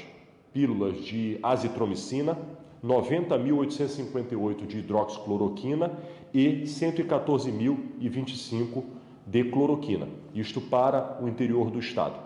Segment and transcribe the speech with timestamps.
[0.52, 2.38] pílulas de azitromicina,
[2.84, 5.90] 90.858 de hidroxicloroquina
[6.32, 8.95] e 114.025
[9.26, 10.08] de cloroquina.
[10.32, 12.24] Isto para o interior do estado.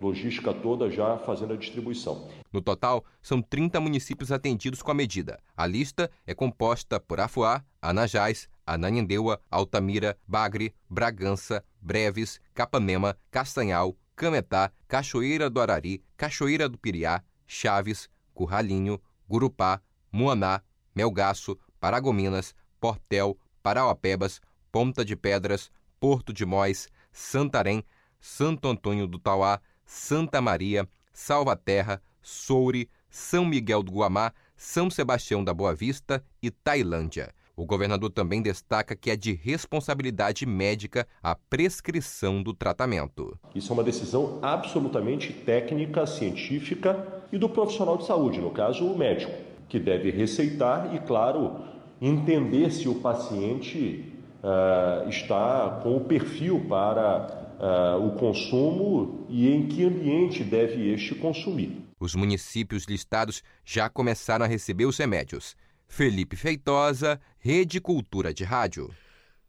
[0.00, 2.28] Logística toda já fazendo a distribuição.
[2.52, 5.38] No total, são 30 municípios atendidos com a medida.
[5.56, 14.72] A lista é composta por Afuá, Anajás, Ananindeua, Altamira, Bagre, Bragança, Breves, Capanema, Castanhal, Cametá,
[14.88, 19.80] Cachoeira do Arari, Cachoeira do Piriá, Chaves, Curralinho, Gurupá,
[20.10, 20.62] Muaná,
[20.94, 24.40] Melgaço, Paragominas, Portel, Parauapebas,
[24.72, 25.70] Ponta de Pedras,
[26.02, 27.84] Porto de Mós, Santarém,
[28.18, 35.54] Santo Antônio do Tauá, Santa Maria, Salvaterra, Soure, São Miguel do Guamá, São Sebastião da
[35.54, 37.32] Boa Vista e Tailândia.
[37.54, 43.38] O governador também destaca que é de responsabilidade médica a prescrição do tratamento.
[43.54, 48.98] Isso é uma decisão absolutamente técnica, científica e do profissional de saúde, no caso o
[48.98, 49.32] médico,
[49.68, 51.60] que deve receitar e, claro,
[52.00, 54.11] entender se o paciente
[54.42, 61.14] uh, está com o perfil para uh, o consumo e em que ambiente deve este
[61.14, 61.82] consumir.
[61.98, 65.56] Os municípios listados já começaram a receber os remédios.
[65.86, 68.90] Felipe Feitosa, Rede Cultura de Rádio.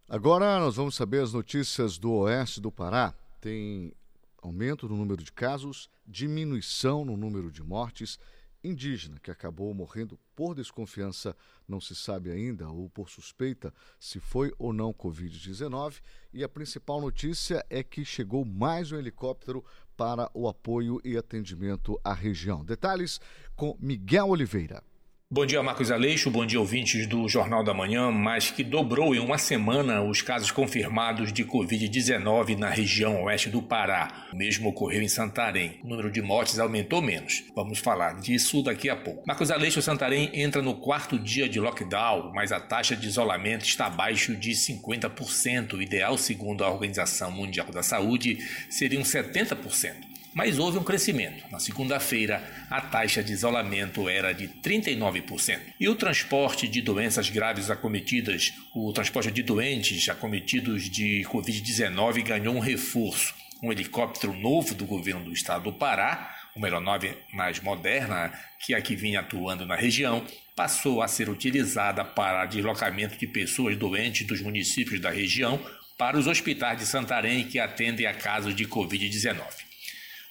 [0.09, 3.13] Agora nós vamos saber as notícias do oeste do Pará.
[3.41, 3.93] Tem
[4.41, 8.19] aumento no número de casos, diminuição no número de mortes.
[8.63, 11.35] Indígena que acabou morrendo por desconfiança,
[11.67, 16.01] não se sabe ainda, ou por suspeita, se foi ou não Covid-19.
[16.33, 19.65] E a principal notícia é que chegou mais um helicóptero
[19.97, 22.63] para o apoio e atendimento à região.
[22.63, 23.19] Detalhes
[23.55, 24.81] com Miguel Oliveira.
[25.33, 26.29] Bom dia, Marcos Aleixo.
[26.29, 28.11] Bom dia, ouvintes do Jornal da Manhã.
[28.11, 33.59] Mais que dobrou em uma semana os casos confirmados de Covid-19 na região oeste do
[33.59, 34.27] Pará.
[34.31, 35.79] O mesmo ocorreu em Santarém.
[35.83, 37.45] O número de mortes aumentou menos.
[37.55, 39.23] Vamos falar disso daqui a pouco.
[39.25, 43.87] Marcos Aleixo, Santarém entra no quarto dia de lockdown, mas a taxa de isolamento está
[43.87, 45.73] abaixo de 50%.
[45.73, 48.37] O ideal, segundo a Organização Mundial da Saúde,
[48.69, 51.43] seria um 70% mas houve um crescimento.
[51.51, 55.59] Na segunda-feira, a taxa de isolamento era de 39%.
[55.79, 62.55] E o transporte de doenças graves acometidas, o transporte de doentes acometidos de Covid-19 ganhou
[62.55, 63.33] um reforço.
[63.61, 68.81] Um helicóptero novo do governo do estado do Pará, uma aeronave mais moderna que a
[68.81, 70.25] que vinha atuando na região,
[70.55, 75.59] passou a ser utilizada para deslocamento de pessoas doentes dos municípios da região
[75.97, 79.72] para os hospitais de Santarém que atendem a casos de Covid-19.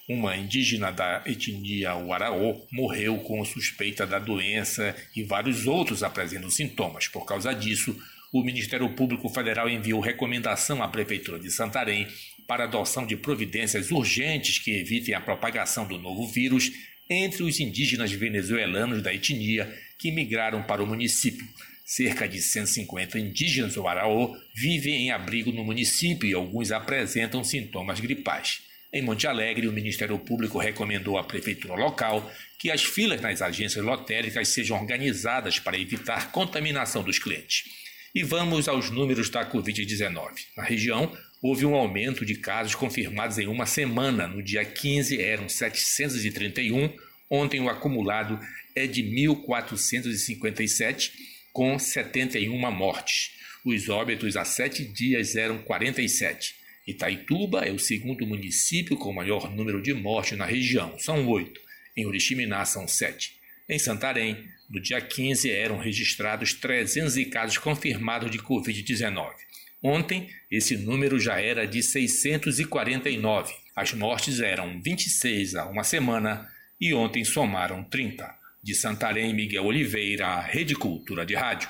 [0.07, 7.07] Uma indígena da etnia Waraô morreu com suspeita da doença e vários outros apresentam sintomas.
[7.07, 7.97] Por causa disso,
[8.33, 12.05] o Ministério Público Federal enviou recomendação à Prefeitura de Santarém
[12.45, 16.69] para adoção de providências urgentes que evitem a propagação do novo vírus
[17.09, 21.47] entre os indígenas venezuelanos da etnia que migraram para o município.
[21.85, 23.83] Cerca de 150 indígenas do
[24.53, 28.72] vivem em abrigo no município e alguns apresentam sintomas gripais.
[28.93, 33.83] Em Monte Alegre, o Ministério Público recomendou à prefeitura local que as filas nas agências
[33.83, 37.63] lotéricas sejam organizadas para evitar contaminação dos clientes.
[38.13, 40.45] E vamos aos números da Covid-19.
[40.55, 41.11] Na região,
[41.41, 44.27] houve um aumento de casos confirmados em uma semana.
[44.27, 46.95] No dia 15 eram 731,
[47.27, 48.39] ontem o acumulado
[48.75, 51.09] é de 1.457,
[51.51, 53.31] com 71 mortes.
[53.65, 56.61] Os óbitos há sete dias eram 47.
[56.85, 61.61] Itaituba é o segundo município com maior número de mortes na região, são oito.
[61.95, 63.37] Em Oriximiná são sete.
[63.69, 69.31] Em Santarém, no dia 15, eram registrados 300 casos confirmados de Covid-19.
[69.81, 73.53] Ontem, esse número já era de 649.
[73.75, 78.33] As mortes eram 26 há uma semana e ontem somaram 30.
[78.61, 81.69] De Santarém, Miguel Oliveira, Rede Cultura de Rádio.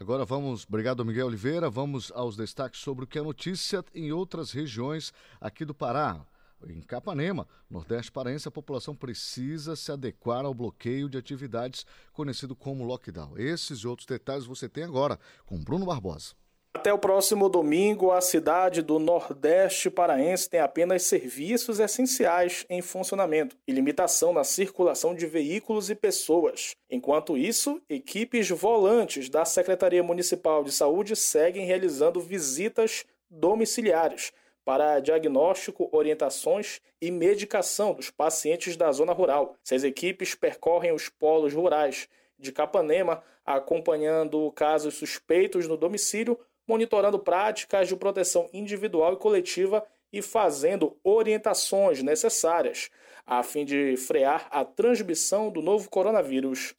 [0.00, 4.50] Agora vamos, obrigado Miguel Oliveira, vamos aos destaques sobre o que é notícia em outras
[4.50, 6.24] regiões aqui do Pará.
[6.66, 11.84] Em Capanema, Nordeste Paraense, a população precisa se adequar ao bloqueio de atividades
[12.14, 13.36] conhecido como lockdown.
[13.36, 16.32] Esses e outros detalhes você tem agora com Bruno Barbosa.
[16.72, 23.56] Até o próximo domingo, a cidade do Nordeste Paraense tem apenas serviços essenciais em funcionamento
[23.66, 26.76] e limitação na circulação de veículos e pessoas.
[26.88, 34.32] Enquanto isso, equipes volantes da Secretaria Municipal de Saúde seguem realizando visitas domiciliares
[34.64, 39.56] para diagnóstico, orientações e medicação dos pacientes da zona rural.
[39.66, 42.08] Essas equipes percorrem os polos rurais
[42.38, 46.38] de Capanema, acompanhando casos suspeitos no domicílio
[46.70, 52.90] monitorando práticas de proteção individual e coletiva e fazendo orientações necessárias
[53.26, 56.72] a fim de frear a transmissão do novo coronavírus.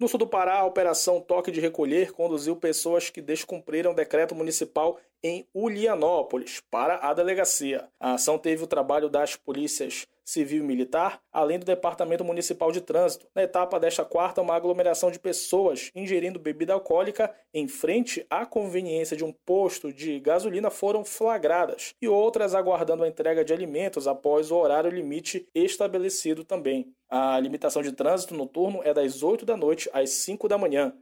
[0.00, 4.98] No sul do Pará, a Operação Toque de Recolher conduziu pessoas que descumpriram decreto municipal
[5.22, 7.88] em Ulianópolis para a delegacia.
[8.00, 12.80] A ação teve o trabalho das polícias civil e militar, além do Departamento Municipal de
[12.80, 13.26] Trânsito.
[13.34, 19.16] Na etapa desta quarta, uma aglomeração de pessoas ingerindo bebida alcoólica em frente à conveniência
[19.16, 24.50] de um posto de gasolina foram flagradas e outras aguardando a entrega de alimentos após
[24.50, 26.92] o horário limite estabelecido também.
[27.08, 30.94] A limitação de trânsito noturno é das 8 da noite às 5 da manhã.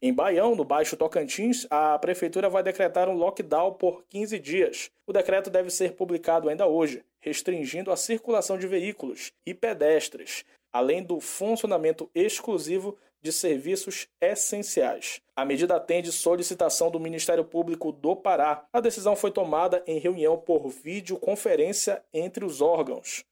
[0.00, 4.90] Em Baião, no Baixo Tocantins, a prefeitura vai decretar um lockdown por 15 dias.
[5.04, 11.02] O decreto deve ser publicado ainda hoje, restringindo a circulação de veículos e pedestres, além
[11.02, 15.20] do funcionamento exclusivo de serviços essenciais.
[15.34, 18.64] A medida atende solicitação do Ministério Público do Pará.
[18.72, 23.24] A decisão foi tomada em reunião por videoconferência entre os órgãos.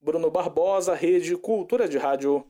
[0.00, 2.46] Bruno Barbosa, Rede Cultura de Rádio.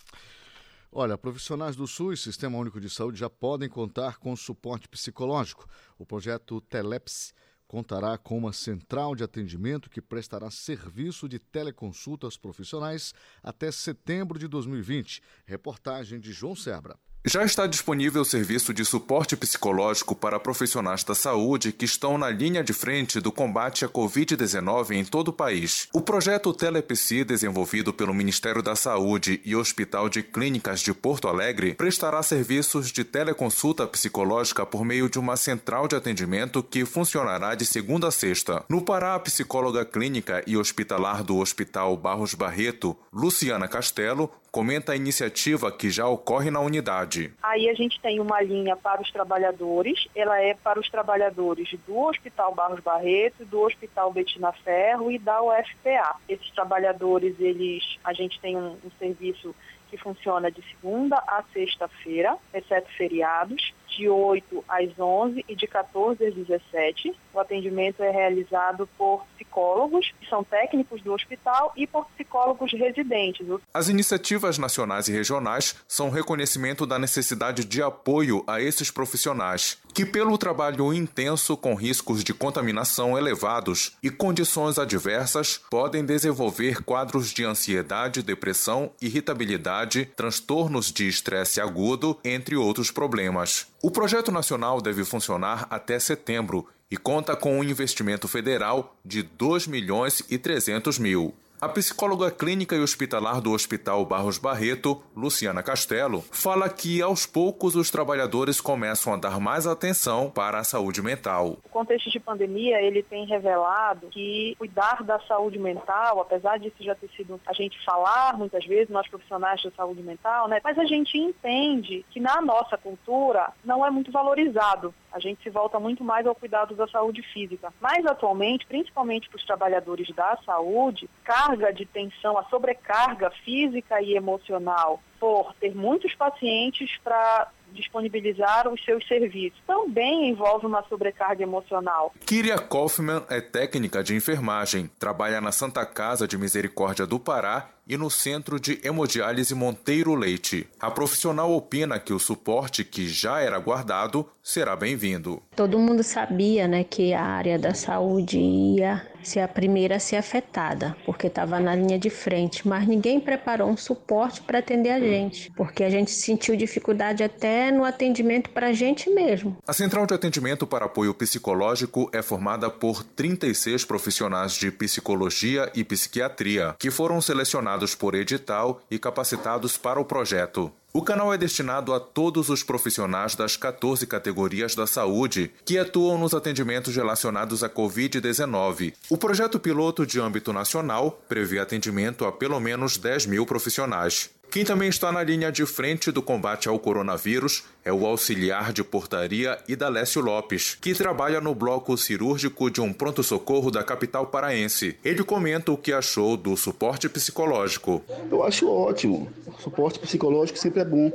[0.98, 5.68] Olha, profissionais do SUS, Sistema Único de Saúde, já podem contar com suporte psicológico.
[5.98, 7.34] O projeto Teleps
[7.68, 13.12] contará com uma central de atendimento que prestará serviço de teleconsulta aos profissionais
[13.42, 15.20] até setembro de 2020.
[15.44, 16.96] Reportagem de João Sebra.
[17.28, 22.30] Já está disponível o serviço de suporte psicológico para profissionais da saúde que estão na
[22.30, 25.88] linha de frente do combate à Covid-19 em todo o país.
[25.92, 31.74] O projeto Telepsi, desenvolvido pelo Ministério da Saúde e Hospital de Clínicas de Porto Alegre,
[31.74, 37.66] prestará serviços de teleconsulta psicológica por meio de uma central de atendimento que funcionará de
[37.66, 38.64] segunda a sexta.
[38.68, 44.96] No Pará, a psicóloga clínica e hospitalar do Hospital Barros Barreto, Luciana Castelo, comenta a
[44.96, 47.15] iniciativa que já ocorre na unidade.
[47.42, 51.98] Aí a gente tem uma linha para os trabalhadores, ela é para os trabalhadores do
[51.98, 56.16] Hospital Barros Barreto, do Hospital Betina Ferro e da UFPA.
[56.28, 59.54] Esses trabalhadores, eles, a gente tem um, um serviço
[59.88, 66.24] que funciona de segunda a sexta-feira, exceto feriados de 8 às 11 e de 14
[66.24, 67.14] às 17.
[67.32, 73.46] O atendimento é realizado por psicólogos, que são técnicos do hospital, e por psicólogos residentes.
[73.72, 80.04] As iniciativas nacionais e regionais são reconhecimento da necessidade de apoio a esses profissionais, que,
[80.04, 87.44] pelo trabalho intenso com riscos de contaminação elevados e condições adversas, podem desenvolver quadros de
[87.44, 93.66] ansiedade, depressão, irritabilidade, transtornos de estresse agudo, entre outros problemas.
[93.86, 99.68] O projeto nacional deve funcionar até setembro e conta com um investimento federal de 2
[99.68, 101.32] milhões e 300 mil.
[101.58, 107.74] A psicóloga clínica e hospitalar do Hospital Barros Barreto, Luciana Castelo, fala que aos poucos
[107.74, 111.56] os trabalhadores começam a dar mais atenção para a saúde mental.
[111.64, 116.94] O contexto de pandemia, ele tem revelado que cuidar da saúde mental, apesar disso já
[116.94, 120.60] ter sido a gente falar muitas vezes, nós profissionais da saúde mental, né?
[120.62, 124.94] Mas a gente entende que na nossa cultura não é muito valorizado.
[125.10, 127.72] A gente se volta muito mais ao cuidado da saúde física.
[127.80, 131.08] Mas atualmente, principalmente para os trabalhadores da saúde,
[131.46, 138.84] carga de tensão, a sobrecarga física e emocional por ter muitos pacientes para disponibilizar os
[138.84, 139.58] seus serviços.
[139.66, 142.12] Também envolve uma sobrecarga emocional.
[142.26, 147.96] Kiria Kaufman é técnica de enfermagem, trabalha na Santa Casa de Misericórdia do Pará e
[147.96, 150.66] no Centro de Hemodiálise Monteiro Leite.
[150.80, 155.42] A profissional opina que o suporte que já era guardado será bem-vindo.
[155.54, 160.16] Todo mundo sabia né, que a área da saúde ia ser a primeira a ser
[160.16, 165.00] afetada, porque estava na linha de frente, mas ninguém preparou um suporte para atender a
[165.00, 169.56] gente, porque a gente sentiu dificuldade até no atendimento para a gente mesmo.
[169.66, 175.82] A Central de Atendimento para Apoio Psicológico é formada por 36 profissionais de psicologia e
[175.82, 180.72] psiquiatria, que foram selecionados por edital e capacitados para o projeto.
[180.96, 186.16] O canal é destinado a todos os profissionais das 14 categorias da saúde que atuam
[186.16, 188.94] nos atendimentos relacionados à Covid-19.
[189.10, 194.30] O projeto piloto de âmbito nacional prevê atendimento a pelo menos 10 mil profissionais.
[194.50, 198.82] Quem também está na linha de frente do combate ao coronavírus é o auxiliar de
[198.82, 204.96] portaria Idalécio Lopes, que trabalha no bloco cirúrgico de um pronto-socorro da capital paraense.
[205.04, 208.02] Ele comenta o que achou do suporte psicológico.
[208.30, 209.30] Eu acho ótimo.
[209.46, 211.12] O suporte psicológico sempre é bom.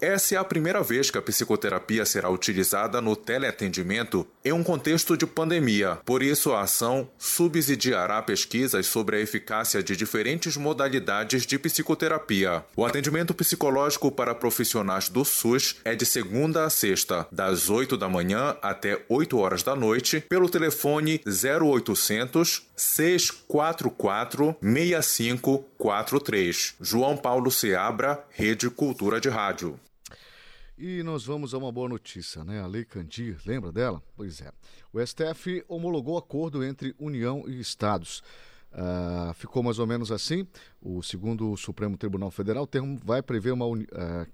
[0.00, 5.16] Essa é a primeira vez que a psicoterapia será utilizada no teleatendimento em um contexto
[5.16, 5.98] de pandemia.
[6.04, 12.64] Por isso, a ação subsidiará pesquisas sobre a eficácia de diferentes modalidades de psicoterapia.
[12.76, 18.08] O atendimento psicológico para profissionais do SUS é de segunda a sexta, das 8 da
[18.08, 26.74] manhã até 8 horas da noite, pelo telefone 0800 644 6543.
[26.80, 29.80] João Paulo Seabra, Rede Cultura de Rádio.
[30.78, 32.60] E nós vamos a uma boa notícia, né?
[32.60, 34.02] A Lei Candir, lembra dela?
[34.14, 34.52] Pois é.
[34.92, 38.22] O STF homologou acordo entre União e Estados.
[38.70, 40.46] Uh, ficou mais ou menos assim.
[40.82, 43.86] O segundo o Supremo Tribunal Federal, o termo vai prever uma, uh,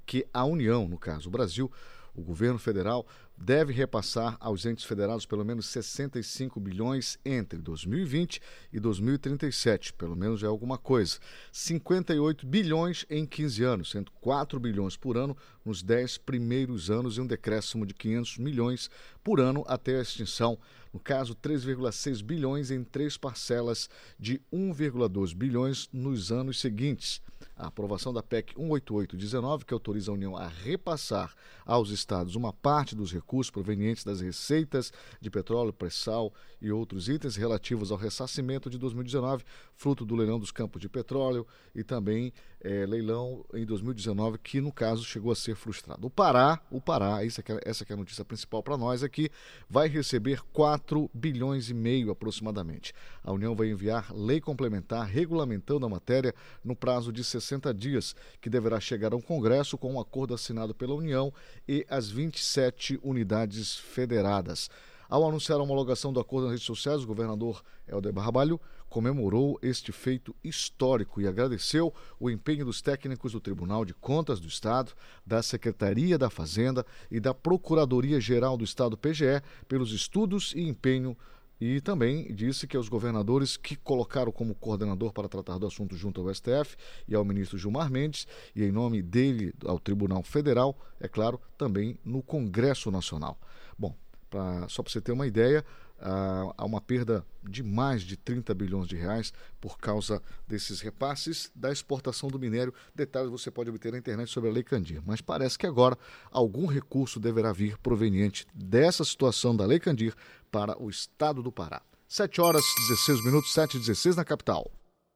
[0.04, 1.70] que a União, no caso o Brasil,
[2.12, 3.06] o governo federal,
[3.44, 8.40] deve repassar aos entes federados pelo menos 65 bilhões entre 2020
[8.72, 11.18] e 2037, pelo menos é alguma coisa.
[11.50, 17.20] 58 bilhões em 15 anos, sendo 4 bilhões por ano nos 10 primeiros anos e
[17.20, 18.88] um decréscimo de 500 milhões
[19.24, 20.56] por ano até a extinção.
[20.92, 27.20] No caso, 3,6 bilhões em três parcelas de 1,2 bilhões nos anos seguintes
[27.62, 31.32] a aprovação da PEC 18819, que autoriza a União a repassar
[31.64, 37.36] aos estados uma parte dos recursos provenientes das receitas de petróleo, pré-sal e outros itens
[37.36, 39.44] relativos ao ressarcimento de 2019,
[39.76, 44.72] fruto do leilão dos campos de petróleo e também é, leilão em 2019, que no
[44.72, 46.06] caso chegou a ser frustrado.
[46.06, 49.30] O Pará, o Pará, isso é, essa é a notícia principal para nós aqui,
[49.70, 52.92] vai receber 4 bilhões e meio aproximadamente.
[53.22, 58.48] A União vai enviar lei complementar regulamentando a matéria no prazo de 60 dias, que
[58.48, 61.32] deverá chegar ao Congresso com um acordo assinado pela União
[61.68, 64.70] e as 27 unidades federadas.
[65.08, 69.92] Ao anunciar a homologação do acordo nas redes sociais, o governador Helder Barbalho comemorou este
[69.92, 74.92] feito histórico e agradeceu o empenho dos técnicos do Tribunal de Contas do Estado,
[75.26, 81.16] da Secretaria da Fazenda e da Procuradoria-Geral do Estado PGE pelos estudos e empenho
[81.64, 86.20] e também disse que aos governadores que colocaram como coordenador para tratar do assunto junto
[86.20, 86.76] ao STF
[87.06, 91.96] e ao ministro Gilmar Mendes, e em nome dele ao Tribunal Federal, é claro, também
[92.04, 93.38] no Congresso Nacional.
[93.78, 93.96] Bom,
[94.28, 95.64] pra, só para você ter uma ideia,
[96.02, 101.70] há uma perda de mais de 30 bilhões de reais por causa desses repasses da
[101.70, 102.74] exportação do minério.
[102.92, 105.00] Detalhes você pode obter na internet sobre a Lei Candir.
[105.06, 105.96] Mas parece que agora
[106.30, 110.14] algum recurso deverá vir proveniente dessa situação da Lei Candir
[110.52, 111.82] para o estado do Pará.
[112.06, 114.70] 7 horas 16 minutos, 7 e 16 na capital.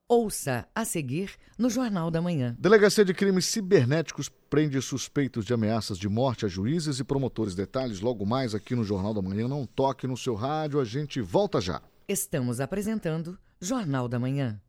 [0.08, 2.56] Ouça a seguir no Jornal da Manhã.
[2.58, 7.54] Delegacia de Crimes Cibernéticos prende suspeitos de ameaças de morte a juízes e promotores.
[7.54, 9.46] Detalhes logo mais aqui no Jornal da Manhã.
[9.46, 11.82] Não toque no seu rádio, a gente volta já.
[12.08, 14.60] Estamos apresentando Jornal da Manhã.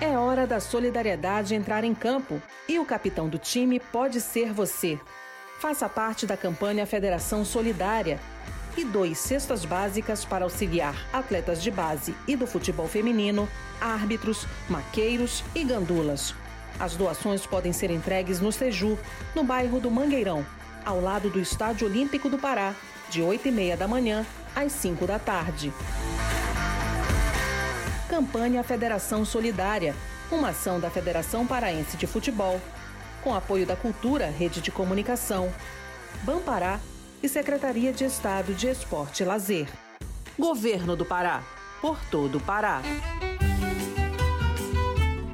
[0.00, 5.00] É hora da solidariedade entrar em campo e o capitão do time pode ser você.
[5.64, 8.20] Faça parte da campanha Federação Solidária
[8.76, 13.48] e dois cestas básicas para auxiliar atletas de base e do futebol feminino,
[13.80, 16.34] árbitros, maqueiros e gandulas.
[16.78, 18.98] As doações podem ser entregues no Seju,
[19.34, 20.44] no bairro do Mangueirão,
[20.84, 22.74] ao lado do Estádio Olímpico do Pará,
[23.08, 25.72] de 8 e meia da manhã às 5 da tarde.
[28.10, 29.94] Campanha Federação Solidária,
[30.30, 32.60] uma ação da Federação Paraense de Futebol,
[33.24, 35.50] com apoio da Cultura, Rede de Comunicação,
[36.24, 36.78] Bampará
[37.22, 39.66] e Secretaria de Estado de Esporte e Lazer.
[40.38, 41.42] Governo do Pará.
[41.80, 42.82] Por todo o Pará.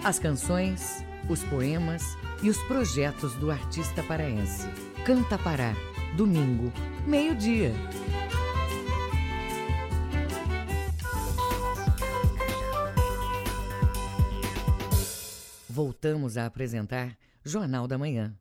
[0.04, 4.68] As canções, os poemas e os projetos do artista paraense.
[5.04, 5.74] Canta Pará.
[6.16, 6.72] Domingo,
[7.04, 7.72] meio-dia.
[15.68, 18.34] Voltamos a apresentar Jornal da Manhã.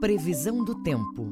[0.00, 1.30] Previsão do tempo.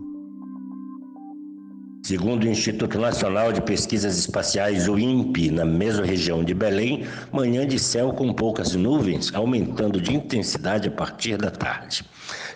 [2.04, 7.66] Segundo o Instituto Nacional de Pesquisas Espaciais, o INPE, na mesma região de Belém, manhã
[7.66, 12.04] de céu com poucas nuvens, aumentando de intensidade a partir da tarde.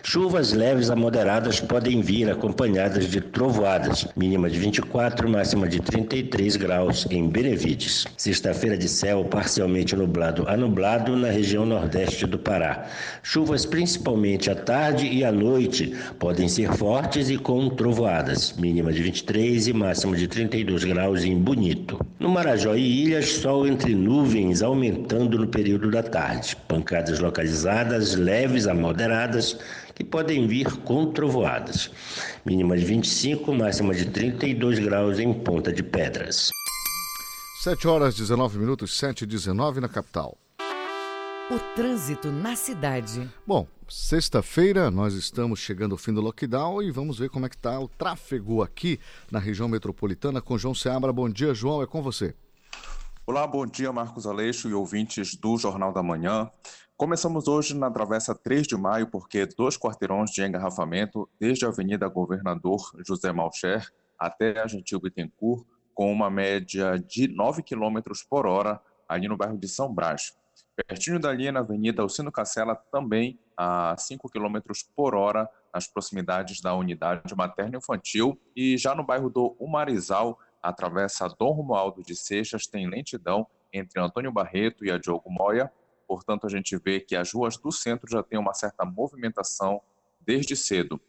[0.05, 6.57] Chuvas leves a moderadas podem vir acompanhadas de trovoadas, mínima de 24, máxima de 33
[6.57, 8.05] graus em Benevides.
[8.17, 12.85] Sexta-feira de céu parcialmente nublado a nublado na região nordeste do Pará.
[13.23, 19.01] Chuvas principalmente à tarde e à noite podem ser fortes e com trovoadas, mínima de
[19.01, 21.97] 23 e máxima de 32 graus em Bonito.
[22.19, 26.57] No Marajó e Ilhas, sol entre nuvens aumentando no período da tarde.
[26.67, 29.57] Pancadas localizadas leves a moderadas
[29.95, 31.91] que podem vir com trovoadas.
[32.45, 36.49] Mínima de 25, máxima de 32 graus em Ponta de Pedras.
[37.63, 40.37] 7 horas 19 minutos, 7 e 19 na capital.
[41.51, 43.29] O trânsito na cidade.
[43.45, 47.55] Bom, sexta-feira nós estamos chegando ao fim do lockdown e vamos ver como é que
[47.55, 51.13] está o tráfego aqui na região metropolitana com João Seabra.
[51.13, 52.33] Bom dia, João, é com você.
[53.25, 56.49] Olá, bom dia, Marcos Aleixo e ouvintes do Jornal da Manhã.
[56.95, 62.07] Começamos hoje na Travessa 3 de Maio, porque dois quarteirões de engarrafamento, desde a Avenida
[62.07, 68.79] Governador José Malcher até a Gentil Bittencourt, com uma média de 9 km por hora
[69.09, 70.37] ali no bairro de São Brás.
[70.87, 74.59] Pertinho dali, na Avenida Alcino Cacela, também a 5 km
[74.95, 78.39] por hora, nas proximidades da unidade materno-infantil.
[78.55, 83.99] E já no bairro do Umarizal, a travessa Dom Romualdo de Seixas tem lentidão entre
[83.99, 85.71] Antônio Barreto e a Diogo Moya,
[86.07, 89.81] portanto, a gente vê que as ruas do centro já têm uma certa movimentação
[90.25, 90.99] desde cedo.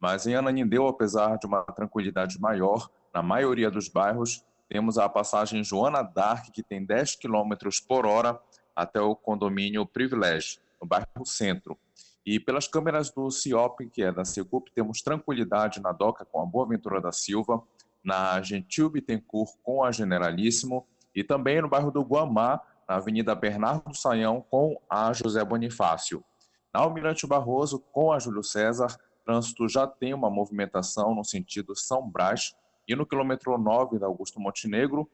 [0.00, 5.62] Mas em Ananindeu, apesar de uma tranquilidade maior, na maioria dos bairros, temos a passagem
[5.62, 7.52] Joana Dark, que tem 10 km
[7.86, 8.40] por hora
[8.74, 11.78] até o condomínio Privilégio, no bairro Centro.
[12.26, 16.46] E pelas câmeras do CIOP, que é da Segup, temos tranquilidade na DOCA com a
[16.46, 17.62] Boaventura da Silva,
[18.02, 23.94] na Gentil Bittencourt com a Generalíssimo e também no bairro do Guamá, na Avenida Bernardo
[23.94, 26.24] Saião com a José Bonifácio.
[26.72, 32.08] Na Almirante Barroso com a Júlio César, trânsito já tem uma movimentação no sentido São
[32.08, 32.54] Brás
[32.86, 35.08] e no quilômetro 9 da Augusto Montenegro,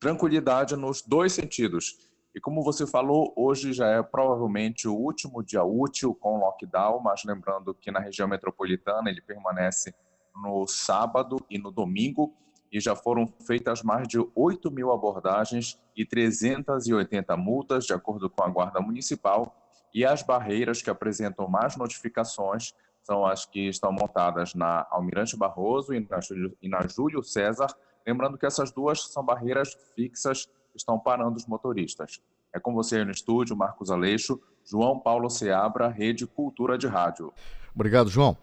[0.00, 1.96] tranquilidade nos dois sentidos.
[2.34, 7.24] E como você falou, hoje já é provavelmente o último dia útil com lockdown, mas
[7.24, 9.94] lembrando que na região metropolitana ele permanece
[10.34, 12.34] no sábado e no domingo,
[12.70, 18.42] e já foram feitas mais de 8 mil abordagens e 380 multas, de acordo com
[18.42, 19.56] a Guarda Municipal,
[19.92, 25.94] e as barreiras que apresentam mais notificações são as que estão montadas na Almirante Barroso
[25.94, 26.18] e na,
[26.60, 27.68] e na Júlio César,
[28.06, 32.20] lembrando que essas duas são barreiras fixas que estão parando os motoristas.
[32.52, 37.32] É com você aí no estúdio, Marcos Aleixo, João Paulo Seabra, Rede Cultura de Rádio.
[37.74, 38.36] Obrigado, João.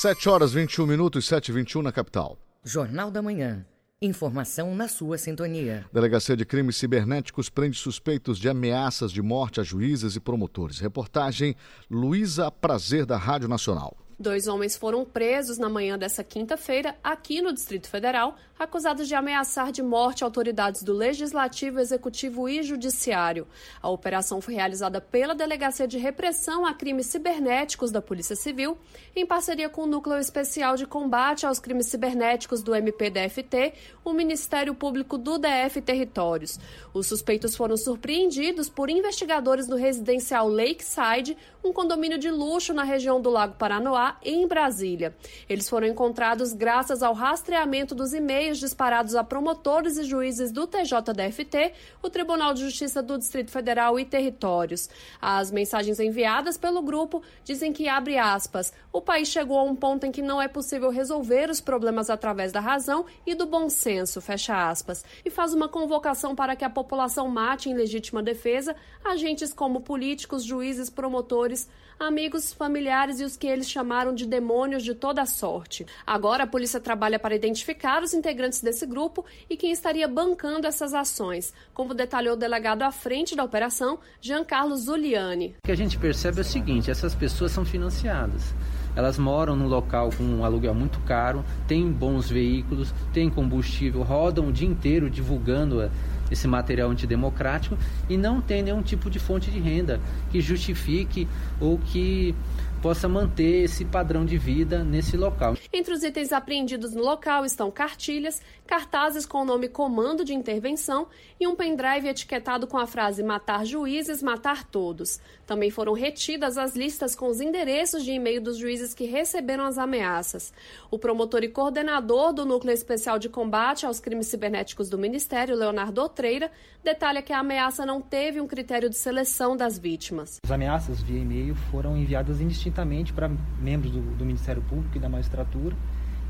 [0.00, 2.38] 7 horas 21 minutos, 7 e 21 na capital.
[2.64, 3.64] Jornal da Manhã.
[4.02, 5.86] Informação na sua sintonia.
[5.92, 10.78] Delegacia de Crimes Cibernéticos prende suspeitos de ameaças de morte a juízes e promotores.
[10.78, 11.56] Reportagem
[11.90, 13.96] Luísa Prazer, da Rádio Nacional.
[14.20, 19.70] Dois homens foram presos na manhã dessa quinta-feira, aqui no Distrito Federal, acusados de ameaçar
[19.70, 23.46] de morte autoridades do Legislativo, Executivo e Judiciário.
[23.80, 28.76] A operação foi realizada pela Delegacia de Repressão a Crimes Cibernéticos da Polícia Civil,
[29.14, 34.74] em parceria com o Núcleo Especial de Combate aos Crimes Cibernéticos do MPDFT, o Ministério
[34.74, 36.58] Público do DF Territórios.
[36.92, 43.20] Os suspeitos foram surpreendidos por investigadores no residencial Lakeside, um condomínio de luxo na região
[43.20, 45.14] do Lago Paranoá, em Brasília.
[45.48, 51.72] Eles foram encontrados graças ao rastreamento dos e-mails disparados a promotores e juízes do TJDFT,
[52.02, 54.88] o Tribunal de Justiça do Distrito Federal e Territórios.
[55.20, 60.06] As mensagens enviadas pelo grupo dizem que, abre aspas, o país chegou a um ponto
[60.06, 64.20] em que não é possível resolver os problemas através da razão e do bom senso,
[64.20, 69.52] fecha aspas, e faz uma convocação para que a população mate em legítima defesa agentes
[69.52, 75.26] como políticos, juízes, promotores, amigos, familiares e os que eles chamaram de demônios de toda
[75.26, 75.84] sorte.
[76.06, 80.94] Agora a polícia trabalha para identificar os integrantes desse grupo e quem estaria bancando essas
[80.94, 85.56] ações, como detalhou o delegado à frente da operação, Jean Carlos Zuliani.
[85.62, 88.54] O que a gente percebe é o seguinte: essas pessoas são financiadas.
[88.96, 94.48] Elas moram num local com um aluguel muito caro, têm bons veículos, têm combustível, rodam
[94.48, 95.88] o dia inteiro divulgando
[96.30, 97.76] esse material antidemocrático
[98.08, 101.28] e não tem nenhum tipo de fonte de renda que justifique
[101.60, 102.34] ou que
[102.80, 105.56] possa manter esse padrão de vida nesse local.
[105.72, 111.08] Entre os itens apreendidos no local estão cartilhas, cartazes com o nome Comando de Intervenção
[111.40, 115.18] e um pendrive etiquetado com a frase Matar juízes, matar todos.
[115.46, 119.78] Também foram retidas as listas com os endereços de e-mail dos juízes que receberam as
[119.78, 120.52] ameaças.
[120.90, 126.02] O promotor e coordenador do Núcleo Especial de Combate aos Crimes Cibernéticos do Ministério, Leonardo
[126.02, 126.52] Otreira,
[126.84, 130.36] detalha que a ameaça não teve um critério de seleção das vítimas.
[130.44, 135.08] As ameaças via e-mail foram enviadas indistintamente para membros do, do, Ministério Público e da
[135.08, 135.74] magistratura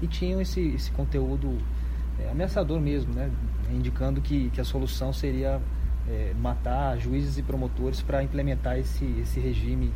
[0.00, 1.58] e tinham esse, esse conteúdo
[2.20, 3.30] é, ameaçador mesmo, né?
[3.70, 5.60] indicando que, que a solução seria
[6.08, 9.92] é, matar juízes e promotores para implementar esse, esse regime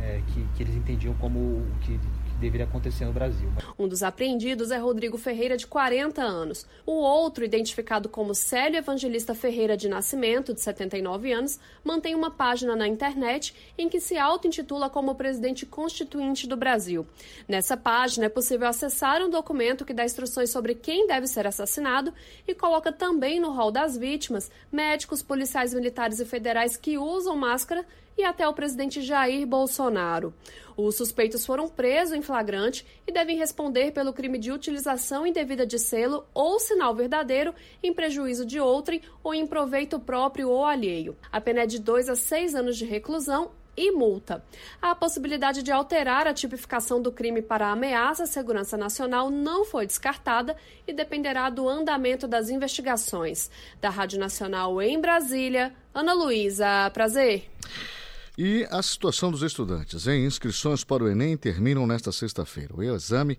[0.00, 1.98] é, que, que eles entendiam como o que
[2.40, 3.48] deveria acontecer no Brasil.
[3.78, 6.66] Um dos apreendidos é Rodrigo Ferreira, de 40 anos.
[6.86, 12.74] O outro, identificado como Célio Evangelista Ferreira de Nascimento, de 79 anos, mantém uma página
[12.74, 17.06] na internet em que se auto-intitula como presidente constituinte do Brasil.
[17.46, 22.12] Nessa página é possível acessar um documento que dá instruções sobre quem deve ser assassinado
[22.48, 27.84] e coloca também no rol das vítimas médicos, policiais militares e federais que usam máscara
[28.20, 30.34] e até o presidente Jair Bolsonaro.
[30.76, 35.78] Os suspeitos foram presos em flagrante e devem responder pelo crime de utilização indevida de
[35.78, 41.16] selo ou sinal verdadeiro em prejuízo de outrem ou em proveito próprio ou alheio.
[41.32, 44.44] A pena é de dois a seis anos de reclusão e multa.
[44.82, 49.86] A possibilidade de alterar a tipificação do crime para ameaça à segurança nacional não foi
[49.86, 50.56] descartada
[50.86, 53.50] e dependerá do andamento das investigações.
[53.80, 57.48] Da Rádio Nacional em Brasília, Ana Luísa, prazer.
[58.42, 62.74] E a situação dos estudantes em inscrições para o Enem terminam nesta sexta-feira.
[62.74, 63.36] O exame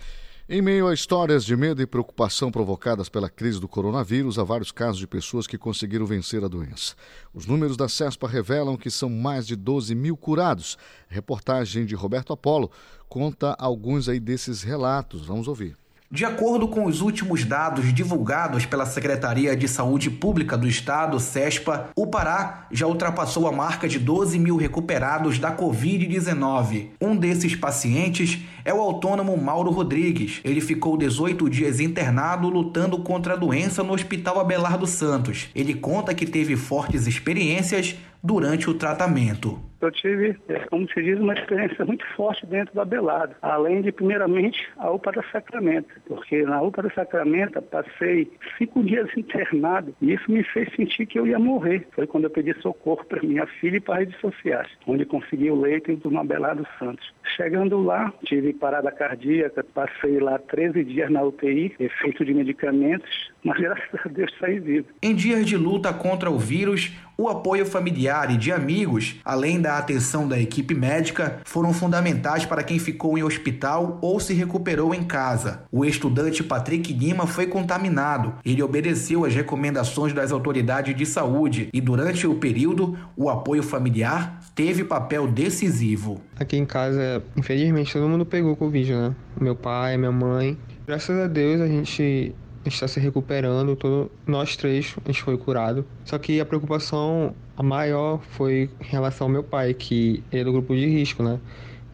[0.49, 4.71] Em meio a histórias de medo e preocupação provocadas pela crise do coronavírus, há vários
[4.71, 6.95] casos de pessoas que conseguiram vencer a doença.
[7.33, 10.77] Os números da CESPA revelam que são mais de 12 mil curados.
[11.09, 12.71] A reportagem de Roberto Apolo
[13.07, 15.25] conta alguns aí desses relatos.
[15.25, 15.77] Vamos ouvir.
[16.13, 21.89] De acordo com os últimos dados divulgados pela Secretaria de Saúde Pública do Estado, SESPA,
[21.95, 26.89] o Pará já ultrapassou a marca de 12 mil recuperados da Covid-19.
[26.99, 30.41] Um desses pacientes é o autônomo Mauro Rodrigues.
[30.43, 35.47] Ele ficou 18 dias internado lutando contra a doença no Hospital Abelardo Santos.
[35.55, 39.70] Ele conta que teve fortes experiências durante o tratamento.
[39.81, 43.91] Eu tive, é, como se diz, uma experiência muito forte dentro da Belado, além de,
[43.91, 50.13] primeiramente, a UPA da Sacramento, porque na UPA da Sacramento passei cinco dias internado e
[50.13, 51.87] isso me fez sentir que eu ia morrer.
[51.93, 55.59] Foi quando eu pedi socorro para minha filha e para redes sociais, onde consegui o
[55.59, 57.11] leito do Mabelado Santos.
[57.35, 63.09] Chegando lá, tive parada cardíaca, passei lá 13 dias na UTI, efeito de medicamentos,
[63.43, 64.87] mas graças a Deus saí vivo.
[65.01, 66.91] Em dias de luta contra o vírus,
[67.21, 72.63] o apoio familiar e de amigos, além da atenção da equipe médica, foram fundamentais para
[72.63, 75.63] quem ficou em hospital ou se recuperou em casa.
[75.71, 78.33] O estudante Patrick Lima foi contaminado.
[78.43, 84.41] Ele obedeceu às recomendações das autoridades de saúde e, durante o período, o apoio familiar
[84.55, 86.21] teve papel decisivo.
[86.39, 89.15] Aqui em casa, infelizmente, todo mundo pegou Covid, né?
[89.39, 90.57] Meu pai, minha mãe.
[90.87, 92.33] Graças a Deus a gente
[92.65, 95.85] está se recuperando, todo, nós três, a gente foi curado.
[96.05, 100.45] Só que a preocupação a maior foi em relação ao meu pai, que ele é
[100.45, 101.39] do grupo de risco, né?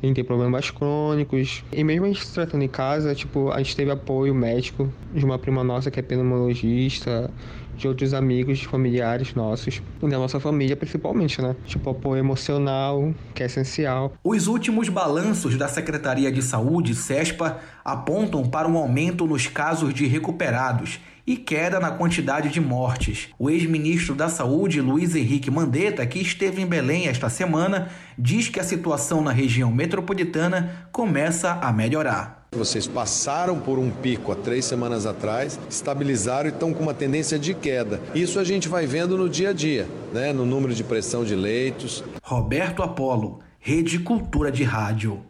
[0.02, 1.64] Ele tem problemas crônicos.
[1.72, 5.26] E mesmo a gente se tratando em casa, tipo, a gente teve apoio médico de
[5.26, 7.32] uma prima nossa que é pneumologista,
[7.78, 11.56] de outros amigos, familiares nossos, e da nossa família principalmente, né?
[11.66, 14.14] Tipo, apoio emocional, que é essencial.
[14.24, 20.08] Os últimos balanços da Secretaria de Saúde, SESPA, apontam para um aumento nos casos de
[20.08, 23.28] recuperados e queda na quantidade de mortes.
[23.38, 28.62] O ex-ministro da Saúde, Luiz Henrique Mandetta, que esteve em Belém esta semana, diz que
[28.62, 32.37] a situação na região metropolitana começa a melhorar.
[32.52, 37.38] Vocês passaram por um pico há três semanas atrás, estabilizaram e estão com uma tendência
[37.38, 38.02] de queda.
[38.16, 40.32] Isso a gente vai vendo no dia a dia, né?
[40.32, 42.04] no número de pressão de leitos.
[42.24, 45.24] Roberto Apolo, Rede Cultura de Rádio.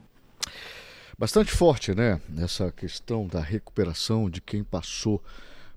[1.17, 2.21] Bastante forte, né?
[2.37, 5.21] Essa questão da recuperação de quem passou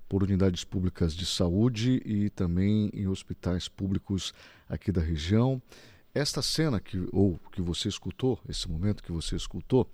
[0.07, 4.31] por unidades públicas de saúde e também em hospitais públicos
[4.69, 5.59] aqui da região.
[6.13, 9.89] Esta cena que ou que você escutou, esse momento que você escutou,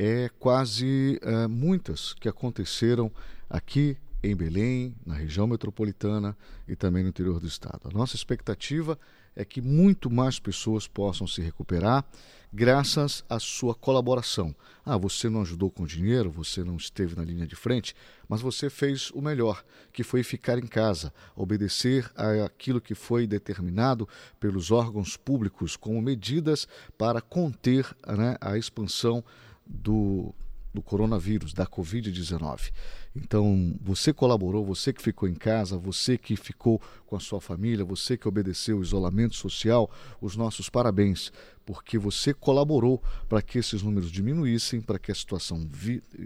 [0.00, 3.10] é quase é, muitas que aconteceram
[3.50, 6.36] aqui em Belém, na região metropolitana
[6.68, 7.88] e também no interior do estado.
[7.88, 8.96] A nossa expectativa
[9.34, 12.04] é que muito mais pessoas possam se recuperar
[12.52, 14.54] graças à sua colaboração.
[14.84, 17.94] Ah, você não ajudou com dinheiro, você não esteve na linha de frente,
[18.28, 22.08] mas você fez o melhor, que foi ficar em casa, obedecer
[22.44, 24.08] àquilo que foi determinado
[24.38, 29.24] pelos órgãos públicos como medidas para conter né, a expansão
[29.68, 30.34] do,
[30.72, 32.72] do coronavírus, da Covid-19.
[33.14, 37.84] Então, você colaborou, você que ficou em casa, você que ficou com a sua família,
[37.84, 41.32] você que obedeceu o isolamento social, os nossos parabéns,
[41.68, 45.68] porque você colaborou para que esses números diminuíssem, para que a situação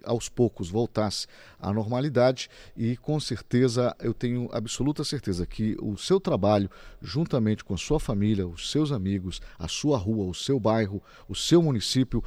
[0.05, 1.27] aos poucos voltasse
[1.59, 7.75] à normalidade e com certeza eu tenho absoluta certeza que o seu trabalho, juntamente com
[7.75, 12.23] a sua família, os seus amigos, a sua rua, o seu bairro, o seu município,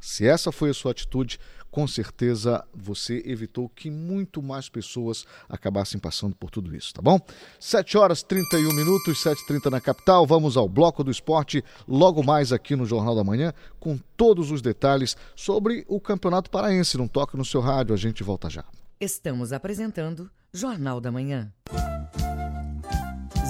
[0.00, 1.38] se essa foi a sua atitude,
[1.70, 7.20] com certeza você evitou que muito mais pessoas acabassem passando por tudo isso, tá bom?
[7.60, 10.26] 7 horas 31 minutos, 7h30 na capital.
[10.26, 14.62] Vamos ao bloco do esporte logo mais aqui no Jornal da Manhã, com todos os
[14.62, 16.98] detalhes sobre o Campeonato Paraense.
[16.98, 18.64] Não toque no seu rádio, a gente volta já.
[19.00, 21.52] Estamos apresentando Jornal da Manhã.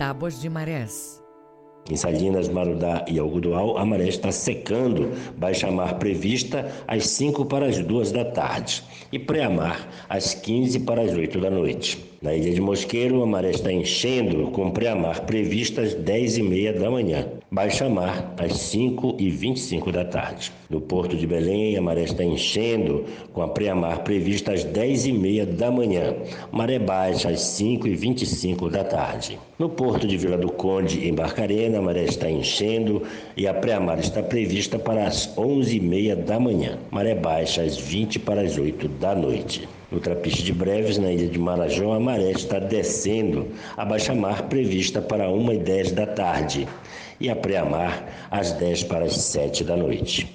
[0.00, 1.22] Tábuas de Marés.
[1.90, 7.66] Em Salinas, Marudá e Algodual, a maré está secando, baixa mar prevista às 5 para
[7.66, 8.82] as 2 da tarde
[9.12, 12.02] e pré-mar às 15 para as 8 da noite.
[12.22, 16.72] Na ilha de Mosqueiro, a maré está enchendo, com pré-mar prevista às 10 e meia
[16.72, 17.28] da manhã.
[17.52, 20.52] Baixa mar às 5 e 25 da tarde.
[20.70, 25.12] No Porto de Belém, a maré está enchendo, com a pré-mar prevista às 10 e
[25.12, 26.14] meia da manhã.
[26.52, 29.36] Maré baixa às 5 e 25 da tarde.
[29.58, 33.02] No Porto de Vila do Conde, em Barcarena, a maré está enchendo
[33.36, 36.78] e a pré-mar está prevista para as 11 e meia da manhã.
[36.88, 39.68] Maré baixa às 20 para as 8 da noite.
[39.90, 45.02] No Trapiche de Breves, na ilha de Marajó, a maré está descendo, a baixa-mar prevista
[45.02, 46.68] para 1 e 10 da tarde
[47.20, 50.34] e a pré-mar às 10 para as 7 da noite.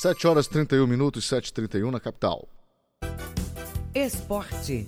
[0.00, 2.48] 7 horas 31 minutos, 7h31 na capital.
[3.94, 4.86] Esporte.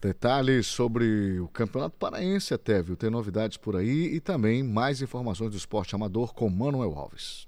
[0.00, 2.96] Detalhes sobre o Campeonato Paraense até, viu?
[2.96, 7.47] Tem novidades por aí e também mais informações do esporte amador com Manuel Alves.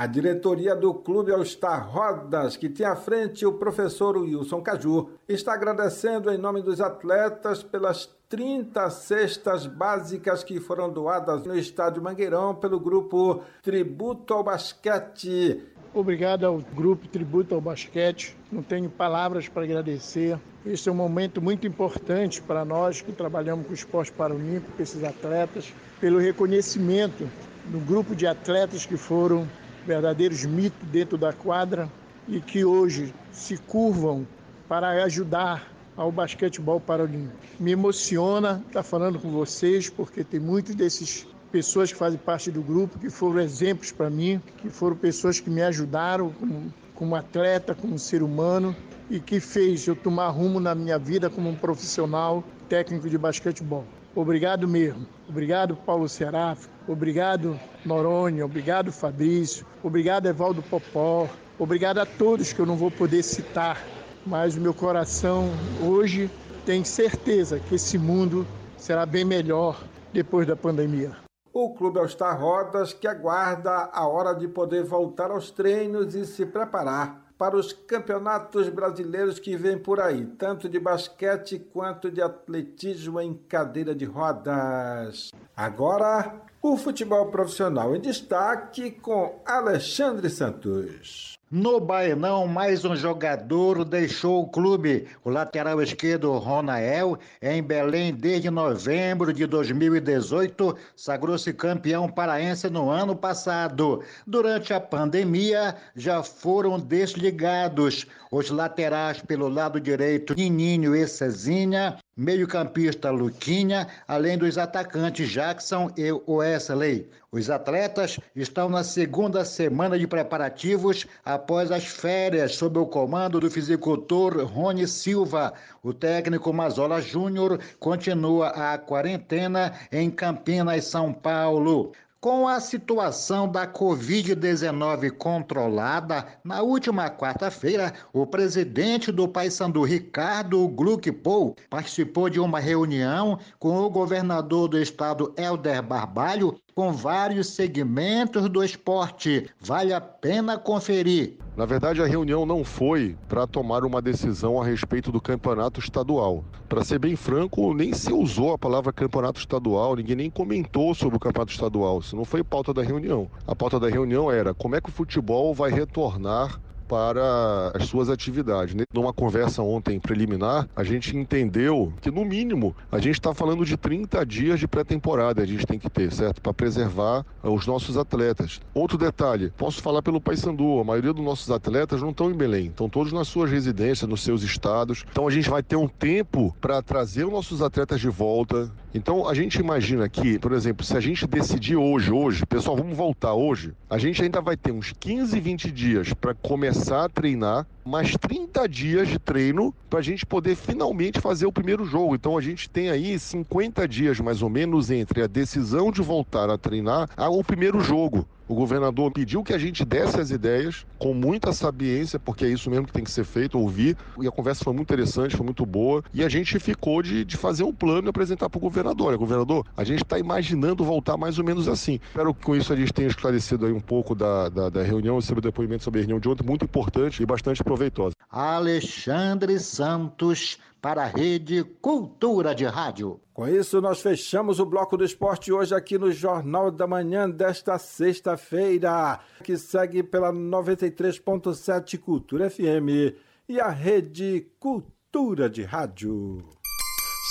[0.00, 5.10] A diretoria do Clube All Star Rodas, que tem à frente o professor Wilson Caju,
[5.28, 12.02] está agradecendo em nome dos atletas pelas 30 cestas básicas que foram doadas no estádio
[12.02, 15.66] Mangueirão pelo grupo Tributo ao Basquete.
[15.92, 18.34] Obrigado ao grupo Tributo ao Basquete.
[18.50, 20.40] Não tenho palavras para agradecer.
[20.64, 24.82] Este é um momento muito importante para nós que trabalhamos com o esporte paralímpico, para
[24.82, 27.28] esses atletas, pelo reconhecimento
[27.66, 29.46] do grupo de atletas que foram
[29.86, 31.90] verdadeiros mitos dentro da quadra
[32.28, 34.26] e que hoje se curvam
[34.68, 37.36] para ajudar ao basquetebol paralímpico.
[37.58, 42.62] Me emociona estar falando com vocês, porque tem muitos desses pessoas que fazem parte do
[42.62, 47.74] grupo que foram exemplos para mim, que foram pessoas que me ajudaram como, como atleta,
[47.74, 48.74] como ser humano
[49.10, 53.84] e que fez eu tomar rumo na minha vida como um profissional técnico de basquetebol.
[54.14, 55.06] Obrigado mesmo.
[55.28, 56.68] Obrigado, Paulo Seraf.
[56.88, 58.44] Obrigado, Noronha.
[58.44, 59.64] Obrigado, Fabrício.
[59.82, 61.28] Obrigado, Evaldo Popó.
[61.58, 63.80] Obrigado a todos que eu não vou poder citar,
[64.26, 65.50] mas o meu coração
[65.82, 66.30] hoje
[66.64, 68.46] tem certeza que esse mundo
[68.76, 69.80] será bem melhor
[70.12, 71.16] depois da pandemia.
[71.52, 76.46] O Clube All-Star Rodas que aguarda a hora de poder voltar aos treinos e se
[76.46, 83.18] preparar para os campeonatos brasileiros que vêm por aí, tanto de basquete quanto de atletismo
[83.18, 85.30] em cadeira de rodas.
[85.56, 91.39] Agora, o futebol profissional em destaque com Alexandre Santos.
[91.52, 95.08] No Baenão, mais um jogador deixou o clube.
[95.24, 103.16] O lateral esquerdo Ronael, em Belém desde novembro de 2018, sagrou-se campeão paraense no ano
[103.16, 104.00] passado.
[104.24, 113.10] Durante a pandemia, já foram desligados os laterais pelo lado direito, Nininho e Cezinha, meio-campista
[113.10, 117.08] Luquinha, além dos atacantes Jackson e Wesley.
[117.32, 123.50] Os atletas estão na segunda semana de preparativos após as férias sob o comando do
[123.50, 125.54] fisicultor Rony Silva.
[125.82, 131.92] O técnico Mazola Júnior continua a quarentena em Campinas, São Paulo.
[132.22, 141.56] Com a situação da Covid-19 controlada, na última quarta-feira, o presidente do Paysandu, Ricardo Gluckpol,
[141.70, 148.62] participou de uma reunião com o governador do estado, Helder Barbalho, com vários segmentos do
[148.62, 149.48] esporte.
[149.60, 151.36] Vale a pena conferir.
[151.56, 156.44] Na verdade, a reunião não foi para tomar uma decisão a respeito do campeonato estadual.
[156.68, 161.16] Para ser bem franco, nem se usou a palavra campeonato estadual, ninguém nem comentou sobre
[161.16, 161.98] o campeonato estadual.
[161.98, 163.28] Isso não foi pauta da reunião.
[163.46, 166.60] A pauta da reunião era como é que o futebol vai retornar
[166.90, 168.74] para as suas atividades.
[168.92, 173.76] Numa conversa ontem preliminar, a gente entendeu que, no mínimo, a gente está falando de
[173.76, 176.42] 30 dias de pré-temporada, a gente tem que ter, certo?
[176.42, 178.60] Para preservar os nossos atletas.
[178.74, 182.66] Outro detalhe, posso falar pelo Paysandu, a maioria dos nossos atletas não estão em Belém,
[182.66, 185.04] estão todos nas suas residências, nos seus estados.
[185.12, 188.68] Então a gente vai ter um tempo para trazer os nossos atletas de volta.
[188.92, 192.96] Então a gente imagina que, por exemplo, se a gente decidir hoje, hoje, pessoal, vamos
[192.96, 197.66] voltar hoje, a gente ainda vai ter uns 15, 20 dias para começar a treinar
[197.84, 202.16] mais 30 dias de treino para a gente poder finalmente fazer o primeiro jogo.
[202.16, 206.50] Então a gente tem aí 50 dias mais ou menos entre a decisão de voltar
[206.50, 208.26] a treinar ao primeiro jogo.
[208.50, 212.68] O governador pediu que a gente desse as ideias com muita sabiência, porque é isso
[212.68, 213.96] mesmo que tem que ser feito, ouvir.
[214.20, 216.02] E a conversa foi muito interessante, foi muito boa.
[216.12, 219.16] E a gente ficou de, de fazer um plano e apresentar para o governador.
[219.16, 222.00] governador, a gente está imaginando voltar mais ou menos assim.
[222.08, 225.20] Espero que com isso a gente tenha esclarecido aí um pouco da, da, da reunião,
[225.20, 228.16] sobre o depoimento sobre a reunião de ontem, muito importante e bastante proveitosa.
[228.28, 233.20] Alexandre Santos para a Rede Cultura de Rádio.
[233.34, 237.78] Com isso, nós fechamos o bloco do esporte hoje aqui no Jornal da Manhã desta
[237.78, 243.14] sexta-feira, que segue pela 93.7 Cultura FM
[243.48, 246.38] e a Rede Cultura de Rádio.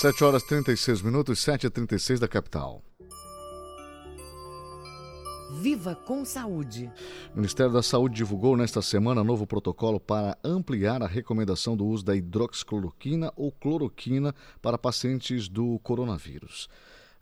[0.02, 2.84] 7 horas 36 minutos, 7 e 36 da capital.
[5.62, 6.90] Viva com Saúde.
[7.34, 12.06] O Ministério da Saúde divulgou nesta semana novo protocolo para ampliar a recomendação do uso
[12.06, 16.70] da hidroxicloroquina ou cloroquina para pacientes do coronavírus.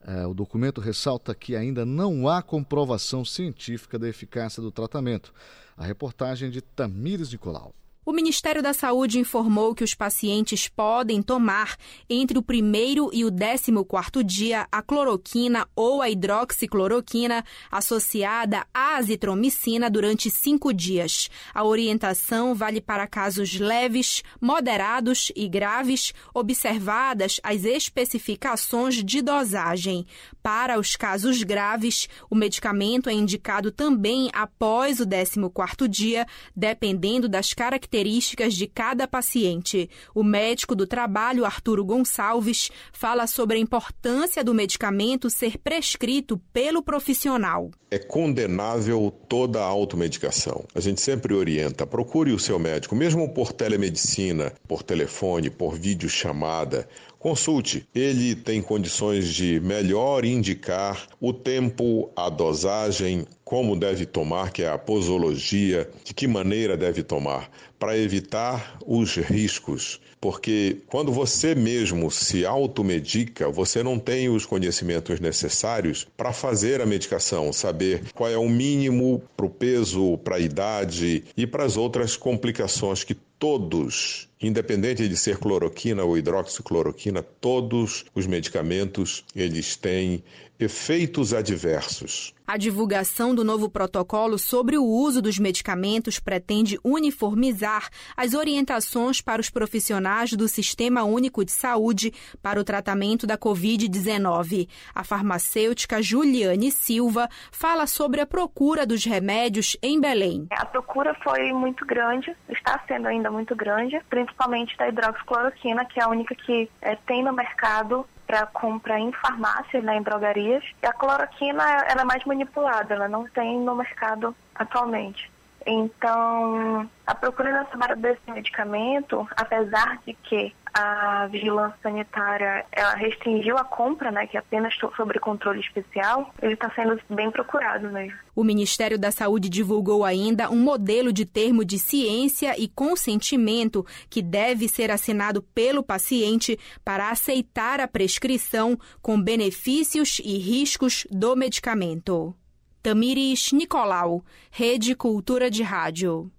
[0.05, 5.33] É, o documento ressalta que ainda não há comprovação científica da eficácia do tratamento.
[5.75, 7.73] A reportagem de Tamires Nicolau.
[8.07, 11.75] O Ministério da Saúde informou que os pacientes podem tomar
[12.09, 18.95] entre o primeiro e o décimo quarto dia a cloroquina ou a hidroxicloroquina associada à
[18.95, 21.29] azitromicina durante cinco dias.
[21.53, 30.07] A orientação vale para casos leves, moderados e graves, observadas as especificações de dosagem.
[30.41, 37.27] Para os casos graves, o medicamento é indicado também após o décimo quarto dia, dependendo
[37.27, 39.89] das características características de cada paciente.
[40.13, 46.83] O médico do trabalho, Arturo Gonçalves, fala sobre a importância do medicamento ser prescrito pelo
[46.83, 47.71] profissional.
[47.89, 50.65] É condenável toda a automedicação.
[50.75, 56.87] A gente sempre orienta, procure o seu médico, mesmo por telemedicina, por telefone, por videochamada.
[57.17, 64.61] Consulte, ele tem condições de melhor indicar o tempo, a dosagem, como deve tomar, que
[64.61, 67.49] é a posologia, de que maneira deve tomar,
[67.80, 69.99] para evitar os riscos.
[70.19, 76.86] Porque quando você mesmo se automedica, você não tem os conhecimentos necessários para fazer a
[76.86, 81.78] medicação, saber qual é o mínimo para o peso, para a idade e para as
[81.78, 90.23] outras complicações que todos, independente de ser cloroquina ou hidroxicloroquina, todos os medicamentos eles têm
[90.59, 92.33] efeitos adversos.
[92.47, 99.41] A divulgação do novo protocolo sobre o uso dos medicamentos pretende uniformizar as orientações para
[99.41, 104.69] os profissionais do Sistema Único de Saúde para o tratamento da Covid-19.
[104.95, 110.47] A farmacêutica Juliane Silva fala sobre a procura dos remédios em Belém.
[110.51, 116.03] A procura foi muito grande, está sendo ainda muito grande, principalmente da hidroxicloroquina, que é
[116.03, 120.63] a única que é, tem no mercado para compra em farmácias, né, em drogarias.
[120.84, 125.32] E a cloroquina ela é mais manipulada, ela não tem no mercado atualmente.
[125.65, 133.63] Então, a procura nacional desse medicamento, apesar de que a vigilância sanitária ela restringiu a
[133.63, 138.18] compra, né, que é apenas sobre controle especial, ele está sendo bem procurado mesmo.
[138.36, 144.22] O Ministério da Saúde divulgou ainda um modelo de termo de ciência e consentimento que
[144.22, 152.36] deve ser assinado pelo paciente para aceitar a prescrição com benefícios e riscos do medicamento.
[152.82, 156.32] Tamires Nicolau, Rede Cultura de Rádio.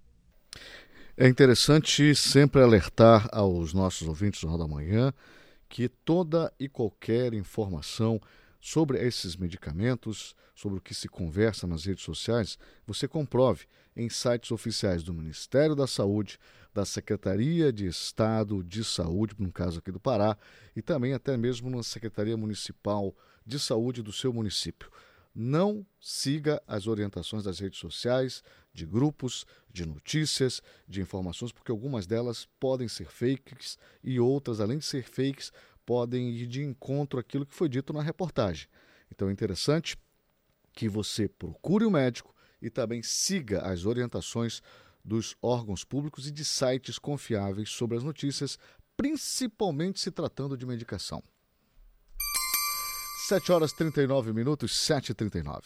[1.21, 5.13] É interessante sempre alertar aos nossos ouvintes do Jornal da Manhã
[5.67, 8.21] que toda e qualquer informação
[8.57, 12.57] sobre esses medicamentos, sobre o que se conversa nas redes sociais,
[12.87, 13.65] você comprove
[13.97, 16.39] em sites oficiais do Ministério da Saúde,
[16.73, 20.37] da Secretaria de Estado de Saúde, no caso aqui do Pará,
[20.73, 23.13] e também até mesmo na Secretaria Municipal
[23.45, 24.89] de Saúde do seu município.
[25.35, 28.41] Não siga as orientações das redes sociais,
[28.73, 34.77] de grupos, de notícias, de informações, porque algumas delas podem ser fakes e outras, além
[34.77, 35.51] de ser fakes,
[35.85, 38.67] podem ir de encontro àquilo que foi dito na reportagem.
[39.11, 39.97] Então é interessante
[40.73, 44.61] que você procure o um médico e também siga as orientações
[45.03, 48.59] dos órgãos públicos e de sites confiáveis sobre as notícias,
[48.95, 51.23] principalmente se tratando de medicação.
[53.27, 55.63] 7 horas 39 minutos, 7h39.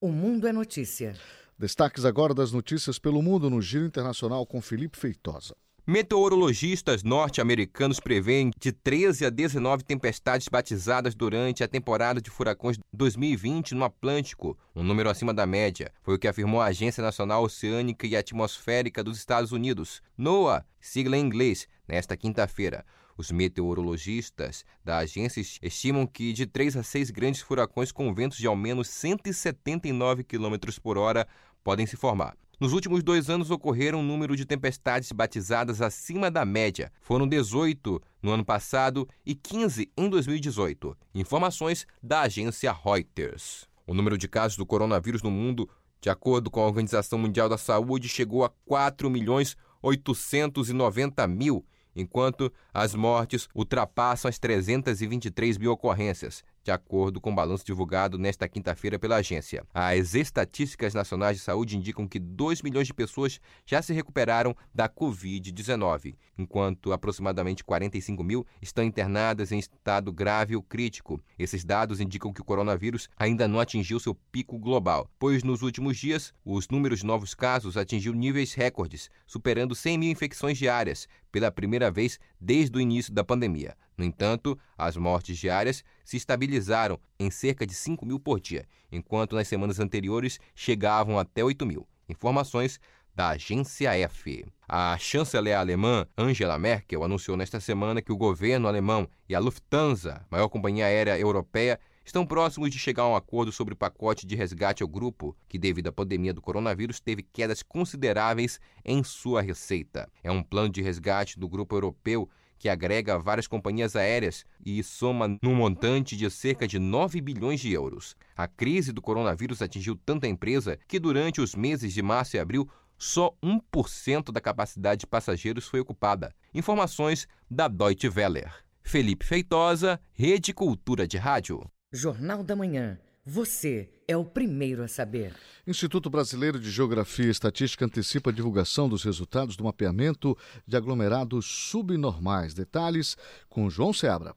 [0.00, 1.16] O Mundo é Notícia.
[1.58, 5.56] Destaques agora das notícias pelo mundo no Giro Internacional com Felipe Feitosa.
[5.86, 13.74] Meteorologistas norte-americanos preveem de 13 a 19 tempestades batizadas durante a temporada de furacões 2020
[13.74, 15.90] no Atlântico, um número acima da média.
[16.02, 21.16] Foi o que afirmou a Agência Nacional Oceânica e Atmosférica dos Estados Unidos, NOAA, sigla
[21.16, 22.84] em inglês, nesta quinta-feira.
[23.18, 28.46] Os meteorologistas da agência estimam que de 3 a 6 grandes furacões com ventos de
[28.46, 31.26] ao menos 179 km por hora
[31.66, 32.36] podem se formar.
[32.60, 36.92] Nos últimos dois anos ocorreram um número de tempestades batizadas acima da média.
[37.00, 40.96] Foram 18 no ano passado e 15 em 2018.
[41.12, 43.68] Informações da agência Reuters.
[43.84, 45.68] O número de casos do coronavírus no mundo,
[46.00, 52.52] de acordo com a Organização Mundial da Saúde, chegou a 4 milhões 890 mil, enquanto
[52.72, 58.98] as mortes ultrapassam as 323 mil ocorrências, de acordo com o balanço divulgado nesta quinta-feira
[58.98, 59.64] pela agência.
[59.72, 64.88] As estatísticas nacionais de saúde indicam que 2 milhões de pessoas já se recuperaram da
[64.88, 71.20] Covid-19, enquanto aproximadamente 45 mil estão internadas em estado grave ou crítico.
[71.38, 75.96] Esses dados indicam que o coronavírus ainda não atingiu seu pico global, pois nos últimos
[75.96, 81.50] dias os números de novos casos atingiu níveis recordes, superando 100 mil infecções diárias, pela
[81.50, 83.76] primeira vez desde o início da pandemia.
[83.96, 89.34] No entanto, as mortes diárias se estabilizaram em cerca de 5 mil por dia, enquanto
[89.34, 91.86] nas semanas anteriores chegavam até 8 mil.
[92.08, 92.78] Informações
[93.14, 94.44] da agência F.
[94.68, 100.26] A chanceler alemã Angela Merkel anunciou nesta semana que o governo alemão e a Lufthansa,
[100.30, 104.36] maior companhia aérea europeia, estão próximos de chegar a um acordo sobre o pacote de
[104.36, 110.08] resgate ao grupo, que, devido à pandemia do coronavírus, teve quedas consideráveis em sua receita.
[110.22, 115.36] É um plano de resgate do grupo europeu que agrega várias companhias aéreas e soma
[115.42, 118.16] num montante de cerca de 9 bilhões de euros.
[118.36, 122.68] A crise do coronavírus atingiu tanta empresa que durante os meses de março e abril
[122.96, 126.34] só 1% da capacidade de passageiros foi ocupada.
[126.54, 128.46] Informações da Deutsche Welle.
[128.82, 131.60] Felipe Feitosa, Rede Cultura de Rádio.
[131.92, 132.98] Jornal da Manhã.
[133.24, 135.34] Você é o primeiro a saber.
[135.66, 141.46] Instituto Brasileiro de Geografia e Estatística antecipa a divulgação dos resultados do mapeamento de aglomerados
[141.46, 142.54] subnormais.
[142.54, 143.16] Detalhes
[143.48, 144.34] com João Seabra.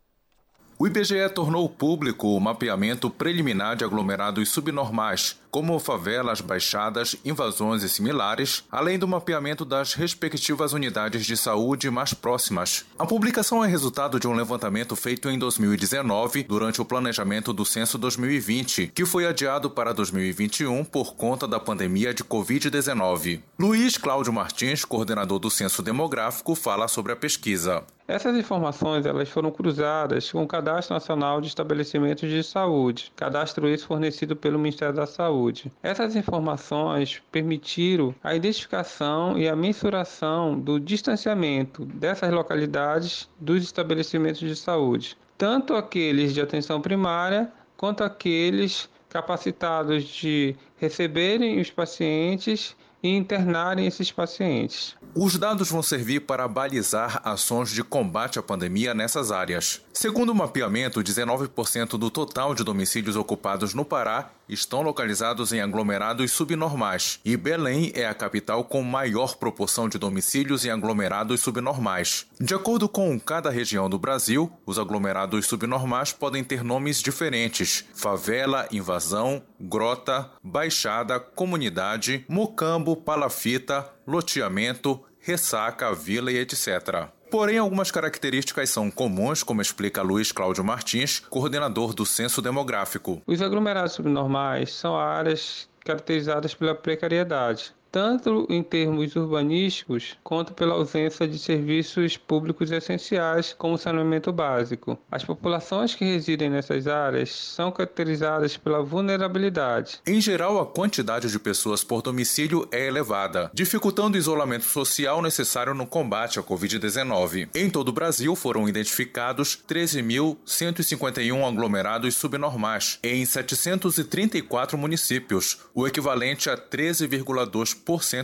[0.81, 7.89] O IBGE tornou público o mapeamento preliminar de aglomerados subnormais, como favelas, baixadas, invasões e
[7.89, 12.85] similares, além do mapeamento das respectivas unidades de saúde mais próximas.
[12.97, 17.97] A publicação é resultado de um levantamento feito em 2019 durante o planejamento do censo
[17.97, 23.41] 2020, que foi adiado para 2021 por conta da pandemia de Covid-19.
[23.59, 27.83] Luiz Cláudio Martins, coordenador do Censo Demográfico, fala sobre a pesquisa.
[28.09, 33.85] Essas informações elas foram cruzadas com o Cadastro Nacional de Estabelecimentos de Saúde, cadastro esse
[33.85, 35.71] fornecido pelo Ministério da Saúde.
[35.83, 44.55] Essas informações permitiram a identificação e a mensuração do distanciamento dessas localidades dos estabelecimentos de
[44.55, 53.85] saúde, tanto aqueles de atenção primária quanto aqueles capacitados de receberem os pacientes e internarem
[53.85, 54.95] esses pacientes.
[55.15, 59.81] Os dados vão servir para balizar ações de combate à pandemia nessas áreas.
[59.99, 66.31] Segundo o mapeamento, 19% do total de domicílios ocupados no Pará estão localizados em aglomerados
[66.31, 72.25] subnormais, e Belém é a capital com maior proporção de domicílios em aglomerados subnormais.
[72.39, 78.69] De acordo com cada região do Brasil, os aglomerados subnormais podem ter nomes diferentes: favela,
[78.71, 87.09] invasão, grota, baixada, comunidade, mocambo, palafita, loteamento, ressaca, vila e etc.
[87.29, 93.21] Porém, algumas características são comuns, como explica Luiz Cláudio Martins, coordenador do Censo Demográfico.
[93.27, 97.73] Os aglomerados subnormais são áreas caracterizadas pela precariedade.
[97.91, 104.97] Tanto em termos urbanísticos quanto pela ausência de serviços públicos essenciais, como saneamento básico.
[105.11, 109.99] As populações que residem nessas áreas são caracterizadas pela vulnerabilidade.
[110.05, 115.73] Em geral, a quantidade de pessoas por domicílio é elevada, dificultando o isolamento social necessário
[115.73, 117.49] no combate à Covid-19.
[117.55, 126.57] Em todo o Brasil foram identificados 13.151 aglomerados subnormais em 734 municípios, o equivalente a
[126.57, 127.78] 13,2%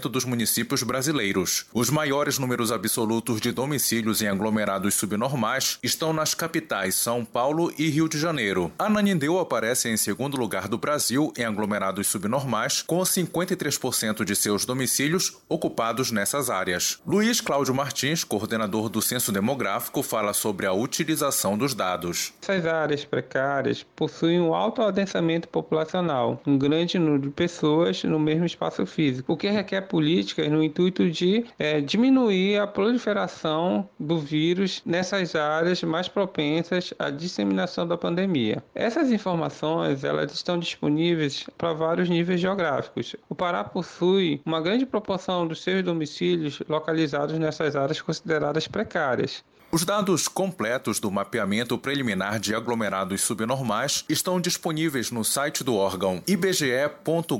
[0.09, 1.65] dos municípios brasileiros.
[1.73, 7.89] Os maiores números absolutos de domicílios em aglomerados subnormais estão nas capitais São Paulo e
[7.89, 8.71] Rio de Janeiro.
[8.77, 15.37] Ananindeu aparece em segundo lugar do Brasil em aglomerados subnormais, com 53% de seus domicílios
[15.49, 16.99] ocupados nessas áreas.
[17.05, 22.33] Luiz Cláudio Martins, coordenador do Censo Demográfico, fala sobre a utilização dos dados.
[22.41, 28.45] Essas áreas precárias possuem um alto adensamento populacional, um grande número de pessoas no mesmo
[28.45, 34.81] espaço físico, o que requer políticas no intuito de é, diminuir a proliferação do vírus
[34.85, 38.63] nessas áreas mais propensas à disseminação da pandemia.
[38.73, 43.15] Essas informações elas estão disponíveis para vários níveis geográficos.
[43.29, 49.43] O Pará possui uma grande proporção dos seus domicílios localizados nessas áreas consideradas precárias.
[49.75, 56.23] Os dados completos do mapeamento preliminar de aglomerados subnormais estão disponíveis no site do órgão
[56.25, 57.35] ibge.gov.br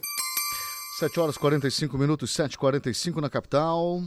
[0.97, 4.01] 7 horas 45 minutos, 7h45 na capital.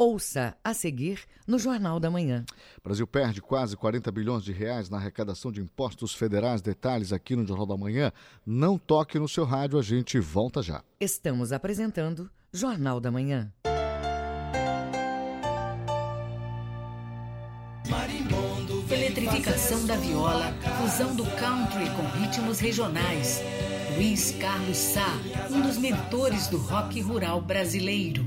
[0.00, 2.46] Ouça a seguir no Jornal da Manhã.
[2.78, 6.62] O Brasil perde quase 40 bilhões de reais na arrecadação de impostos federais.
[6.62, 8.10] Detalhes aqui no Jornal da Manhã.
[8.46, 10.82] Não toque no seu rádio, a gente volta já.
[10.98, 13.52] Estamos apresentando Jornal da Manhã.
[18.90, 23.42] Eletrificação da viola, fusão do country com ritmos regionais.
[23.96, 25.18] Luiz Carlos Sá,
[25.50, 28.24] um dos mentores do rock rural brasileiro.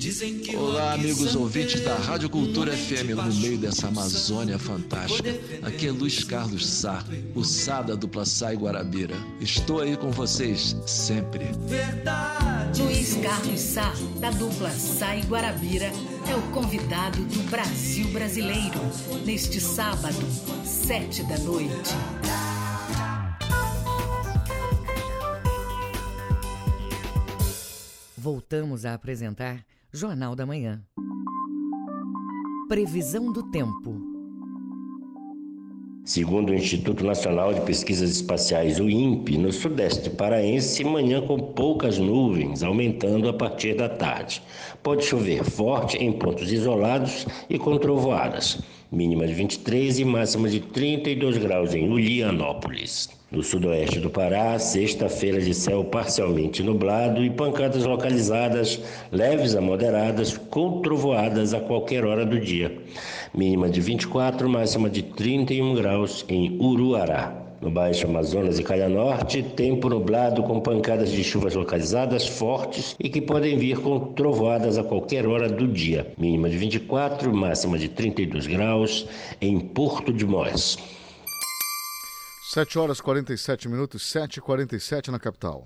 [0.57, 5.29] Olá, amigos ouvintes da Rádio Cultura FM, no meio dessa Amazônia fantástica.
[5.61, 7.03] Aqui é Luiz Carlos Sá,
[7.35, 9.15] o Sá da dupla Sá e Guarabira.
[9.39, 11.45] Estou aí com vocês sempre.
[12.77, 15.91] Luiz Carlos Sá, da dupla Sá e Guarabira,
[16.29, 18.79] é o convidado do Brasil Brasileiro,
[19.25, 20.25] neste sábado,
[20.65, 21.93] sete da noite.
[28.23, 30.81] Voltamos a apresentar Jornal da Manhã.
[32.69, 34.01] Previsão do tempo.
[36.05, 41.97] Segundo o Instituto Nacional de Pesquisas Espaciais, o INPE, no sudeste paraense, manhã com poucas
[41.97, 44.41] nuvens, aumentando a partir da tarde.
[44.81, 48.61] Pode chover forte em pontos isolados e com trovoadas.
[48.93, 53.09] Mínima de 23 e máxima de 32 graus em Ulianópolis.
[53.31, 58.79] No sudoeste do Pará, sexta-feira de céu parcialmente nublado e pancadas localizadas,
[59.11, 62.77] leves a moderadas, com trovoadas a qualquer hora do dia.
[63.33, 67.42] Mínima de 24, máxima de 31 graus em Uruará.
[67.63, 73.09] No Baixo Amazonas e Calha Norte, tempo nublado com pancadas de chuvas localizadas fortes e
[73.09, 76.13] que podem vir com trovoadas a qualquer hora do dia.
[76.17, 79.07] Mínima de 24, máxima de 32 graus
[79.39, 80.77] em Porto de Mós.
[82.51, 85.65] 7 horas 47 minutos, 7 e 47 na capital.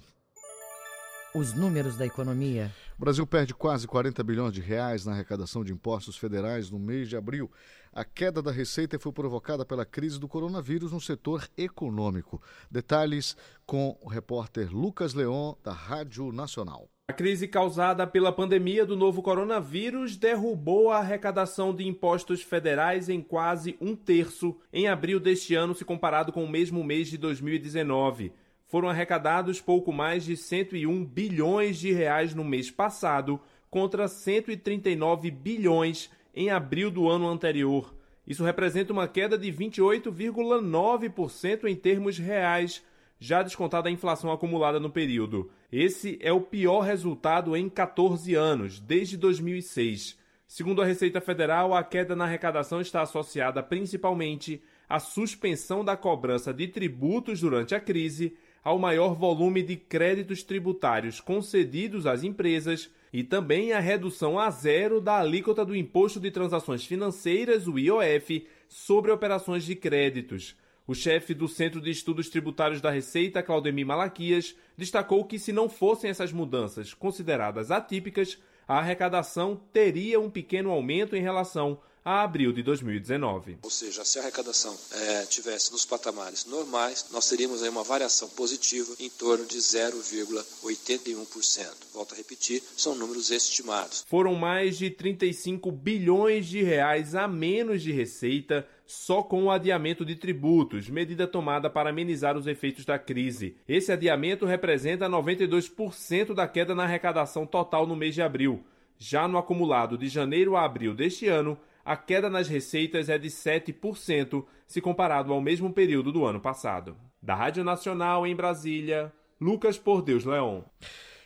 [1.33, 2.71] Os números da economia.
[2.97, 7.09] O Brasil perde quase 40 bilhões de reais na arrecadação de impostos federais no mês
[7.09, 7.51] de abril.
[7.97, 12.39] A queda da receita foi provocada pela crise do coronavírus no setor econômico.
[12.69, 13.35] Detalhes
[13.65, 16.87] com o repórter Lucas Leon, da Rádio Nacional.
[17.07, 23.19] A crise causada pela pandemia do novo coronavírus derrubou a arrecadação de impostos federais em
[23.19, 28.31] quase um terço em abril deste ano, se comparado com o mesmo mês de 2019.
[28.67, 33.41] Foram arrecadados pouco mais de 101 bilhões de reais no mês passado,
[33.71, 37.93] contra 139 bilhões em abril do ano anterior.
[38.25, 42.83] Isso representa uma queda de 28,9% em termos reais
[43.19, 45.49] já descontada a inflação acumulada no período.
[45.71, 50.15] Esse é o pior resultado em 14 anos, desde 2006.
[50.47, 56.53] Segundo a Receita Federal, a queda na arrecadação está associada principalmente à suspensão da cobrança
[56.53, 63.23] de tributos durante a crise, ao maior volume de créditos tributários concedidos às empresas e
[63.23, 69.11] também à redução a zero da alíquota do Imposto de Transações Financeiras, o IOF, sobre
[69.11, 70.55] operações de créditos.
[70.87, 75.67] O chefe do Centro de Estudos Tributários da Receita, Claudemir Malaquias, destacou que se não
[75.67, 78.37] fossem essas mudanças consideradas atípicas,
[78.67, 83.57] a arrecadação teria um pequeno aumento em relação a abril de 2019.
[83.61, 88.29] Ou seja, se a arrecadação é, tivesse nos patamares normais, nós teríamos aí uma variação
[88.29, 91.67] positiva em torno de 0,81%.
[91.93, 94.05] Volto a repetir, são números estimados.
[94.07, 100.05] Foram mais de 35 bilhões de reais a menos de receita só com o adiamento
[100.05, 103.57] de tributos, medida tomada para amenizar os efeitos da crise.
[103.67, 108.63] Esse adiamento representa 92% da queda na arrecadação total no mês de abril.
[108.97, 113.29] Já no acumulado de janeiro a abril deste ano, a queda nas receitas é de
[113.29, 116.97] 7% se comparado ao mesmo período do ano passado.
[117.21, 119.09] Da Rádio Nacional em Brasília,
[119.39, 120.65] Lucas Por Deus Leão.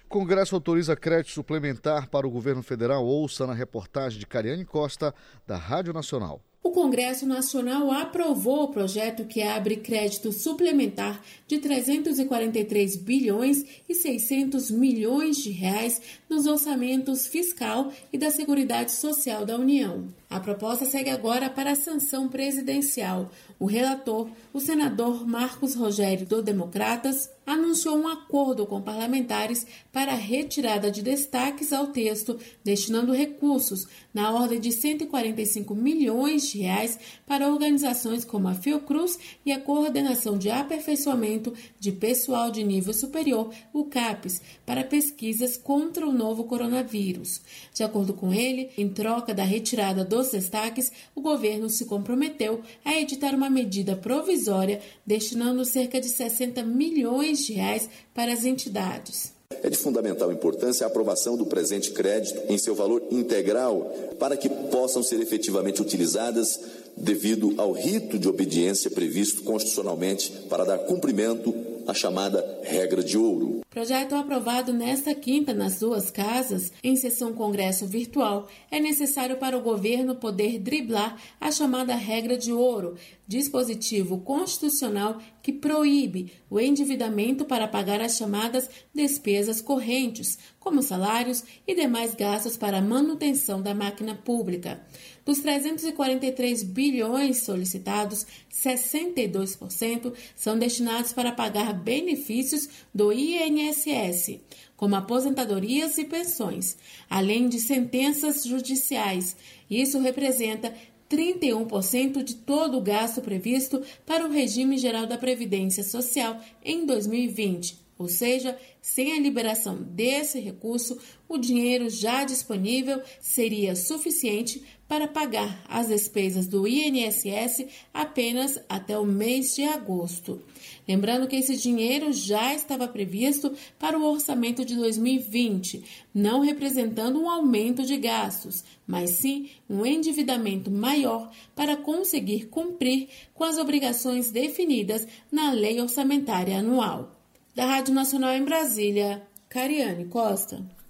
[0.08, 3.04] Congresso autoriza crédito suplementar para o governo federal.
[3.04, 5.16] Ouça na reportagem de Cariane Costa,
[5.48, 6.40] da Rádio Nacional.
[6.62, 14.70] O Congresso Nacional aprovou o projeto que abre crédito suplementar de 343 bilhões e 600
[14.70, 16.00] milhões de reais
[16.30, 20.21] nos orçamentos fiscal e da Seguridade Social da União.
[20.32, 23.30] A proposta segue agora para a sanção presidencial.
[23.60, 30.16] O relator, o senador Marcos Rogério do Democratas, anunciou um acordo com parlamentares para a
[30.16, 37.50] retirada de destaques ao texto, destinando recursos na ordem de 145 milhões de reais para
[37.50, 43.86] organizações como a Fiocruz e a Coordenação de Aperfeiçoamento de Pessoal de Nível Superior, o
[43.86, 47.42] CAPES, para pesquisas contra o novo coronavírus.
[47.74, 53.00] De acordo com ele, em troca da retirada dos destaques, o governo se comprometeu a
[53.00, 59.34] editar uma medida provisória destinando cerca de 60 milhões de reais para as entidades.
[59.64, 64.50] É de fundamental importância a aprovação do presente crédito em seu valor integral para que
[64.50, 66.60] possam ser efetivamente utilizadas
[66.96, 71.54] devido ao rito de obediência previsto constitucionalmente para dar cumprimento
[71.88, 73.62] à chamada regra de ouro.
[73.70, 79.62] Projeto aprovado nesta quinta nas duas casas, em sessão congresso virtual, é necessário para o
[79.62, 87.66] governo poder driblar a chamada regra de ouro, dispositivo constitucional que proíbe o endividamento para
[87.66, 94.16] pagar as chamadas despesas correntes, como salários e demais gastos para a manutenção da máquina
[94.16, 94.82] pública.
[95.26, 104.40] Dos 343 bilhões solicitados, 62% são destinados para pagar benefícios do INSS,
[104.76, 106.76] como aposentadorias e pensões,
[107.10, 109.36] além de sentenças judiciais.
[109.70, 110.74] Isso representa
[111.08, 117.82] 31% de todo o gasto previsto para o regime geral da Previdência Social em 2020.
[118.02, 120.98] Ou seja, sem a liberação desse recurso,
[121.30, 129.06] o dinheiro já disponível seria suficiente para pagar as despesas do INSS apenas até o
[129.06, 130.42] mês de agosto.
[130.86, 135.82] Lembrando que esse dinheiro já estava previsto para o orçamento de 2020,
[136.14, 143.46] não representando um aumento de gastos, mas sim um endividamento maior para conseguir cumprir com
[143.46, 147.16] as obrigações definidas na Lei Orçamentária Anual.
[147.56, 150.81] Da Rádio Nacional em Brasília, Cariane Costa.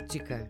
[0.00, 0.48] Política.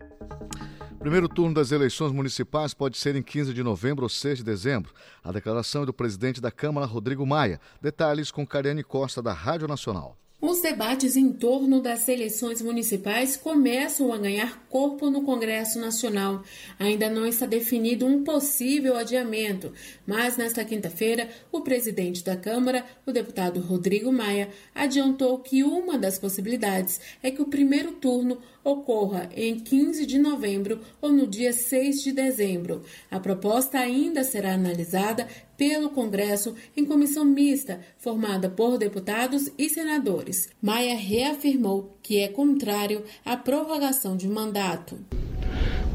[0.99, 4.93] Primeiro turno das eleições municipais pode ser em 15 de novembro ou 6 de dezembro.
[5.23, 7.59] A declaração é do presidente da Câmara, Rodrigo Maia.
[7.81, 10.20] Detalhes com Cariane Costa, da Rádio Nacional.
[10.41, 16.41] Os debates em torno das eleições municipais começam a ganhar corpo no Congresso Nacional.
[16.79, 19.71] Ainda não está definido um possível adiamento,
[20.03, 26.17] mas nesta quinta-feira, o presidente da Câmara, o deputado Rodrigo Maia, adiantou que uma das
[26.17, 32.01] possibilidades é que o primeiro turno ocorra em 15 de novembro ou no dia 6
[32.01, 32.83] de dezembro.
[33.11, 35.27] A proposta ainda será analisada
[35.61, 40.49] pelo Congresso em comissão mista, formada por deputados e senadores.
[40.59, 44.97] Maia reafirmou que é contrário à prorrogação de mandato.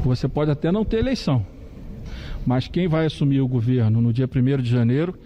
[0.05, 1.45] Você pode até não ter eleição,
[2.45, 5.19] mas quem vai assumir o governo no dia 1 de janeiro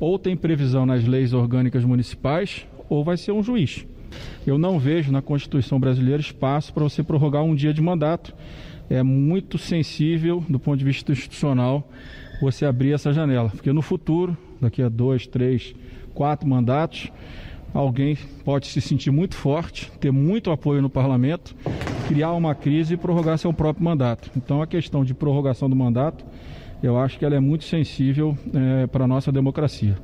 [0.00, 3.84] ou tem previsão nas leis orgânicas municipais ou vai ser um juiz.
[4.46, 8.34] Eu não vejo na Constituição brasileira espaço para você prorrogar um dia de mandato.
[8.88, 11.86] É muito sensível, do ponto de vista institucional,
[12.44, 13.48] você abrir essa janela.
[13.48, 15.74] Porque no futuro, daqui a dois, três,
[16.14, 17.10] quatro mandatos,
[17.72, 21.56] alguém pode se sentir muito forte, ter muito apoio no parlamento,
[22.06, 24.30] criar uma crise e prorrogar seu próprio mandato.
[24.36, 26.24] Então a questão de prorrogação do mandato,
[26.82, 29.96] eu acho que ela é muito sensível é, para a nossa democracia.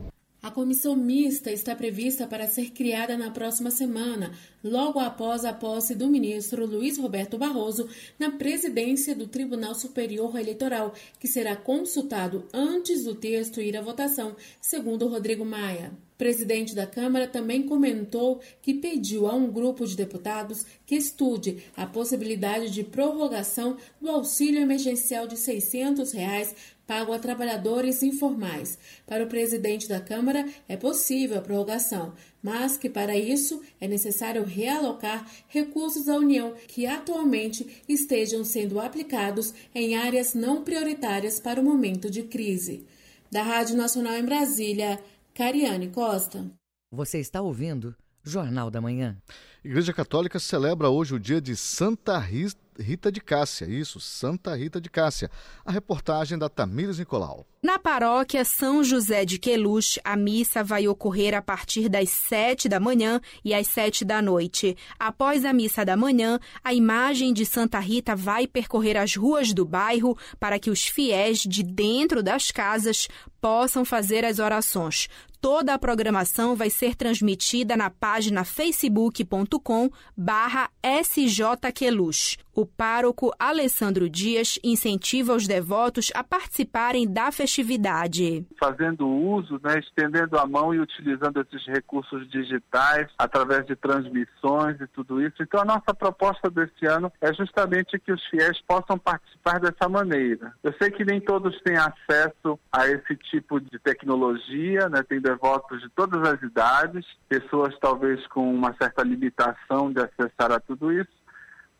[0.42, 4.32] A comissão mista está prevista para ser criada na próxima semana,
[4.64, 7.86] logo após a posse do ministro Luiz Roberto Barroso
[8.18, 14.34] na presidência do Tribunal Superior Eleitoral, que será consultado antes do texto ir à votação,
[14.62, 15.92] segundo Rodrigo Maia.
[16.14, 21.64] O presidente da Câmara também comentou que pediu a um grupo de deputados que estude
[21.76, 26.54] a possibilidade de prorrogação do auxílio emergencial de 600 reais
[26.90, 28.76] pago a trabalhadores informais.
[29.06, 32.12] Para o presidente da Câmara, é possível a prorrogação,
[32.42, 39.54] mas que para isso é necessário realocar recursos da União que atualmente estejam sendo aplicados
[39.72, 42.84] em áreas não prioritárias para o momento de crise.
[43.30, 44.98] Da Rádio Nacional em Brasília,
[45.32, 46.44] Cariane Costa.
[46.90, 49.16] Você está ouvindo Jornal da Manhã.
[49.64, 54.80] Igreja Católica celebra hoje o dia de Santa Rita Rita de Cássia, isso, Santa Rita
[54.80, 55.30] de Cássia.
[55.64, 57.46] A reportagem da Tamires Nicolau.
[57.62, 62.80] Na paróquia São José de Queluz, a missa vai ocorrer a partir das sete da
[62.80, 64.76] manhã e às sete da noite.
[64.98, 69.66] Após a missa da manhã, a imagem de Santa Rita vai percorrer as ruas do
[69.66, 73.08] bairro para que os fiéis de dentro das casas
[73.40, 75.08] possam fazer as orações.
[75.40, 82.36] Toda a programação vai ser transmitida na página facebook.com barra sjqueluz.
[82.60, 88.46] O pároco Alessandro Dias incentiva os devotos a participarem da festividade.
[88.58, 94.86] Fazendo uso, né, estendendo a mão e utilizando esses recursos digitais através de transmissões e
[94.88, 95.42] tudo isso.
[95.42, 100.52] Então, a nossa proposta desse ano é justamente que os fiéis possam participar dessa maneira.
[100.62, 105.02] Eu sei que nem todos têm acesso a esse tipo de tecnologia, né?
[105.02, 110.60] tem devotos de todas as idades, pessoas talvez com uma certa limitação de acessar a
[110.60, 111.08] tudo isso.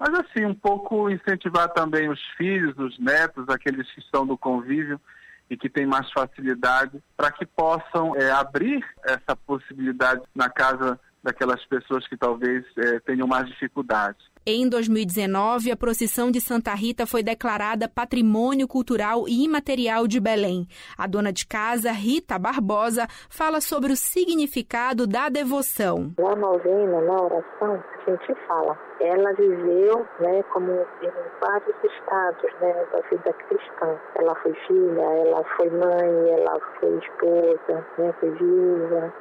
[0.00, 4.98] Mas assim, um pouco incentivar também os filhos, os netos, aqueles que estão no convívio
[5.50, 11.64] e que têm mais facilidade, para que possam é, abrir essa possibilidade na casa daquelas
[11.66, 14.18] pessoas que talvez é, tenham mais dificuldade.
[14.46, 20.66] Em 2019, a procissão de Santa Rita foi declarada Patrimônio Cultural e Imaterial de Belém.
[20.96, 26.14] A dona de casa, Rita Barbosa, fala sobre o significado da devoção.
[26.18, 28.78] Na novena, na oração, a gente fala.
[28.98, 31.10] Ela viveu né, como em
[31.40, 33.98] vários estados né, da vida cristã.
[34.16, 39.12] Ela foi filha, ela foi mãe, ela foi esposa, né, foi viúva.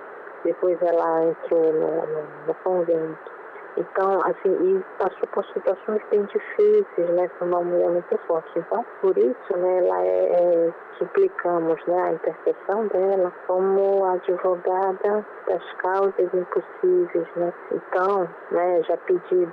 [0.44, 3.39] Depois ela entrou no, no, no convento
[3.78, 7.30] então, assim, e passou por situações bem difíceis, né?
[7.38, 8.50] Foi uma mulher muito forte.
[8.58, 15.74] Então, por isso, né, ela é, é suplicamos né, a intercessão dela como advogada das
[15.82, 17.54] causas impossíveis, né?
[17.72, 19.48] Então, né, já pedi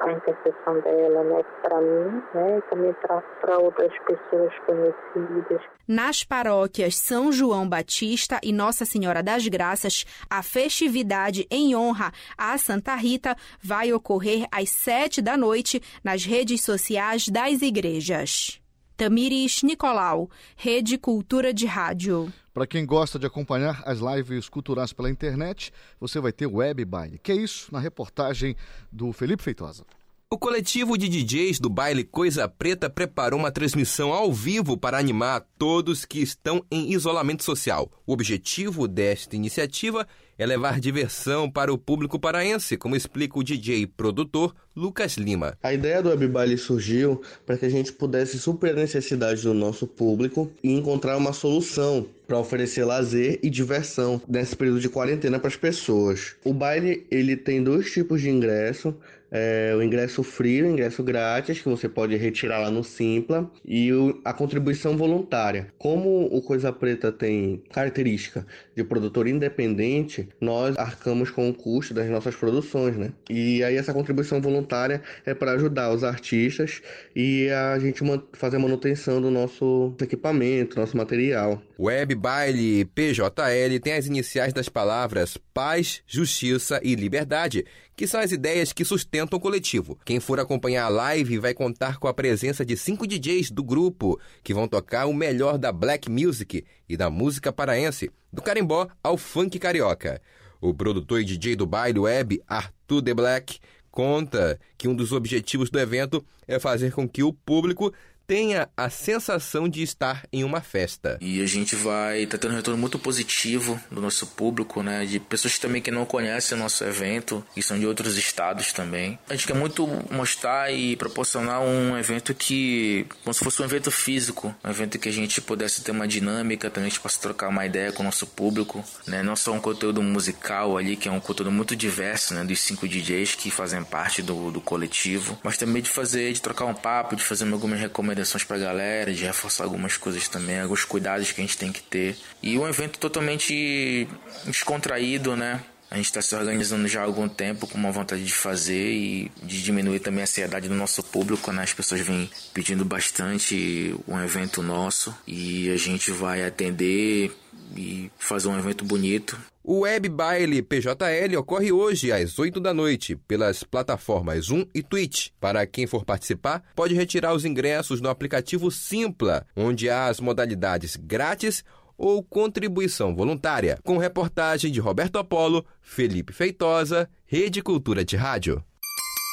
[0.00, 5.62] a intercessão dela, né, para mim, né, e também para outras pessoas conhecidas.
[5.86, 12.58] Nas paróquias São João Batista e Nossa Senhora das Graças, a festividade em honra a
[12.58, 18.60] Santa Rita vai ocorrer às sete da noite nas redes sociais das igrejas.
[18.96, 22.32] Tamires Nicolau, Rede Cultura de Rádio.
[22.54, 27.18] Para quem gosta de acompanhar as lives culturais pela internet, você vai ter Web Baile.
[27.22, 28.56] Que é isso na reportagem
[28.90, 29.84] do Felipe Feitosa.
[30.28, 35.46] O coletivo de DJs do baile Coisa Preta preparou uma transmissão ao vivo para animar
[35.56, 37.88] todos que estão em isolamento social.
[38.04, 40.04] O objetivo desta iniciativa
[40.38, 45.56] é levar diversão para o público paraense, como explica o DJ e produtor Lucas Lima.
[45.62, 49.54] A ideia do Web Baile surgiu para que a gente pudesse suprir a necessidade do
[49.54, 55.38] nosso público e encontrar uma solução para oferecer lazer e diversão nesse período de quarentena
[55.38, 56.36] para as pessoas.
[56.44, 58.94] O baile ele tem dois tipos de ingresso
[59.30, 63.92] é, o ingresso free, o ingresso grátis, que você pode retirar lá no Simpla, e
[63.92, 65.68] o, a contribuição voluntária.
[65.78, 68.46] Como o Coisa Preta tem característica
[68.76, 73.12] de produtor independente, nós arcamos com o custo das nossas produções, né?
[73.30, 76.82] E aí essa contribuição voluntária é para ajudar os artistas
[77.14, 78.02] e a gente
[78.34, 81.62] fazer a manutenção do nosso equipamento, nosso material.
[81.78, 87.64] Web Baile PJL tem as iniciais das palavras paz, justiça e liberdade
[87.96, 89.98] que são as ideias que sustentam o coletivo.
[90.04, 94.20] Quem for acompanhar a live vai contar com a presença de cinco DJs do grupo,
[94.44, 98.65] que vão tocar o melhor da black music e da música paraense, do carimbó
[99.02, 100.20] ao funk carioca.
[100.60, 103.58] O produtor e DJ do baile web, Arthur The Black,
[103.90, 107.92] conta que um dos objetivos do evento é fazer com que o público
[108.26, 111.16] tenha a sensação de estar em uma festa.
[111.20, 115.04] E a gente vai tá tendo um retorno muito positivo do nosso público, né?
[115.04, 119.18] De pessoas também que não conhecem o nosso evento e são de outros estados também.
[119.28, 123.90] A gente quer muito mostrar e proporcionar um evento que, como se fosse um evento
[123.90, 127.48] físico, um evento que a gente pudesse ter uma dinâmica, também a gente possa trocar
[127.48, 129.22] uma ideia com o nosso público, né?
[129.22, 132.44] Não só um conteúdo musical ali, que é um conteúdo muito diverso, né?
[132.44, 136.64] Dos cinco DJs que fazem parte do, do coletivo, mas também de fazer, de trocar
[136.64, 140.84] um papo, de fazer algumas recomendações recomendações pra galera, de reforçar algumas coisas também, alguns
[140.84, 142.16] cuidados que a gente tem que ter.
[142.42, 144.08] E um evento totalmente
[144.44, 145.60] descontraído, né?
[145.96, 149.32] A gente está se organizando já há algum tempo com uma vontade de fazer e
[149.42, 151.62] de diminuir também a ansiedade do nosso público, né?
[151.62, 157.34] As pessoas vêm pedindo bastante um evento nosso e a gente vai atender
[157.74, 159.38] e fazer um evento bonito.
[159.64, 165.30] O Web Baile PJL ocorre hoje às 8 da noite pelas plataformas Zoom e Twitch.
[165.40, 170.94] Para quem for participar, pode retirar os ingressos no aplicativo Simpla, onde há as modalidades
[170.94, 171.64] grátis
[171.96, 173.78] ou contribuição voluntária.
[173.84, 178.64] Com reportagem de Roberto Apolo, Felipe Feitosa, Rede Cultura de Rádio.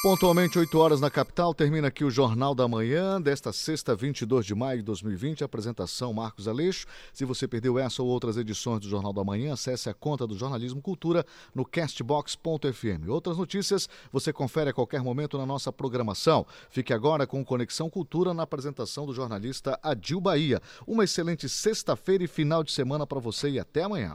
[0.04, 4.54] Pontualmente 8 horas na capital, termina aqui o Jornal da Manhã desta sexta, 22 de
[4.54, 5.42] maio de 2020.
[5.42, 6.86] Apresentação Marcos Aleixo.
[7.10, 10.36] Se você perdeu essa ou outras edições do Jornal da Manhã, acesse a conta do
[10.36, 11.24] Jornalismo Cultura
[11.54, 13.08] no castbox.fm.
[13.08, 16.46] Outras notícias você confere a qualquer momento na nossa programação.
[16.68, 20.60] Fique agora com Conexão Cultura na apresentação do jornalista Adil Bahia.
[20.86, 24.14] Uma excelente sexta-feira e final de semana para você e até amanhã.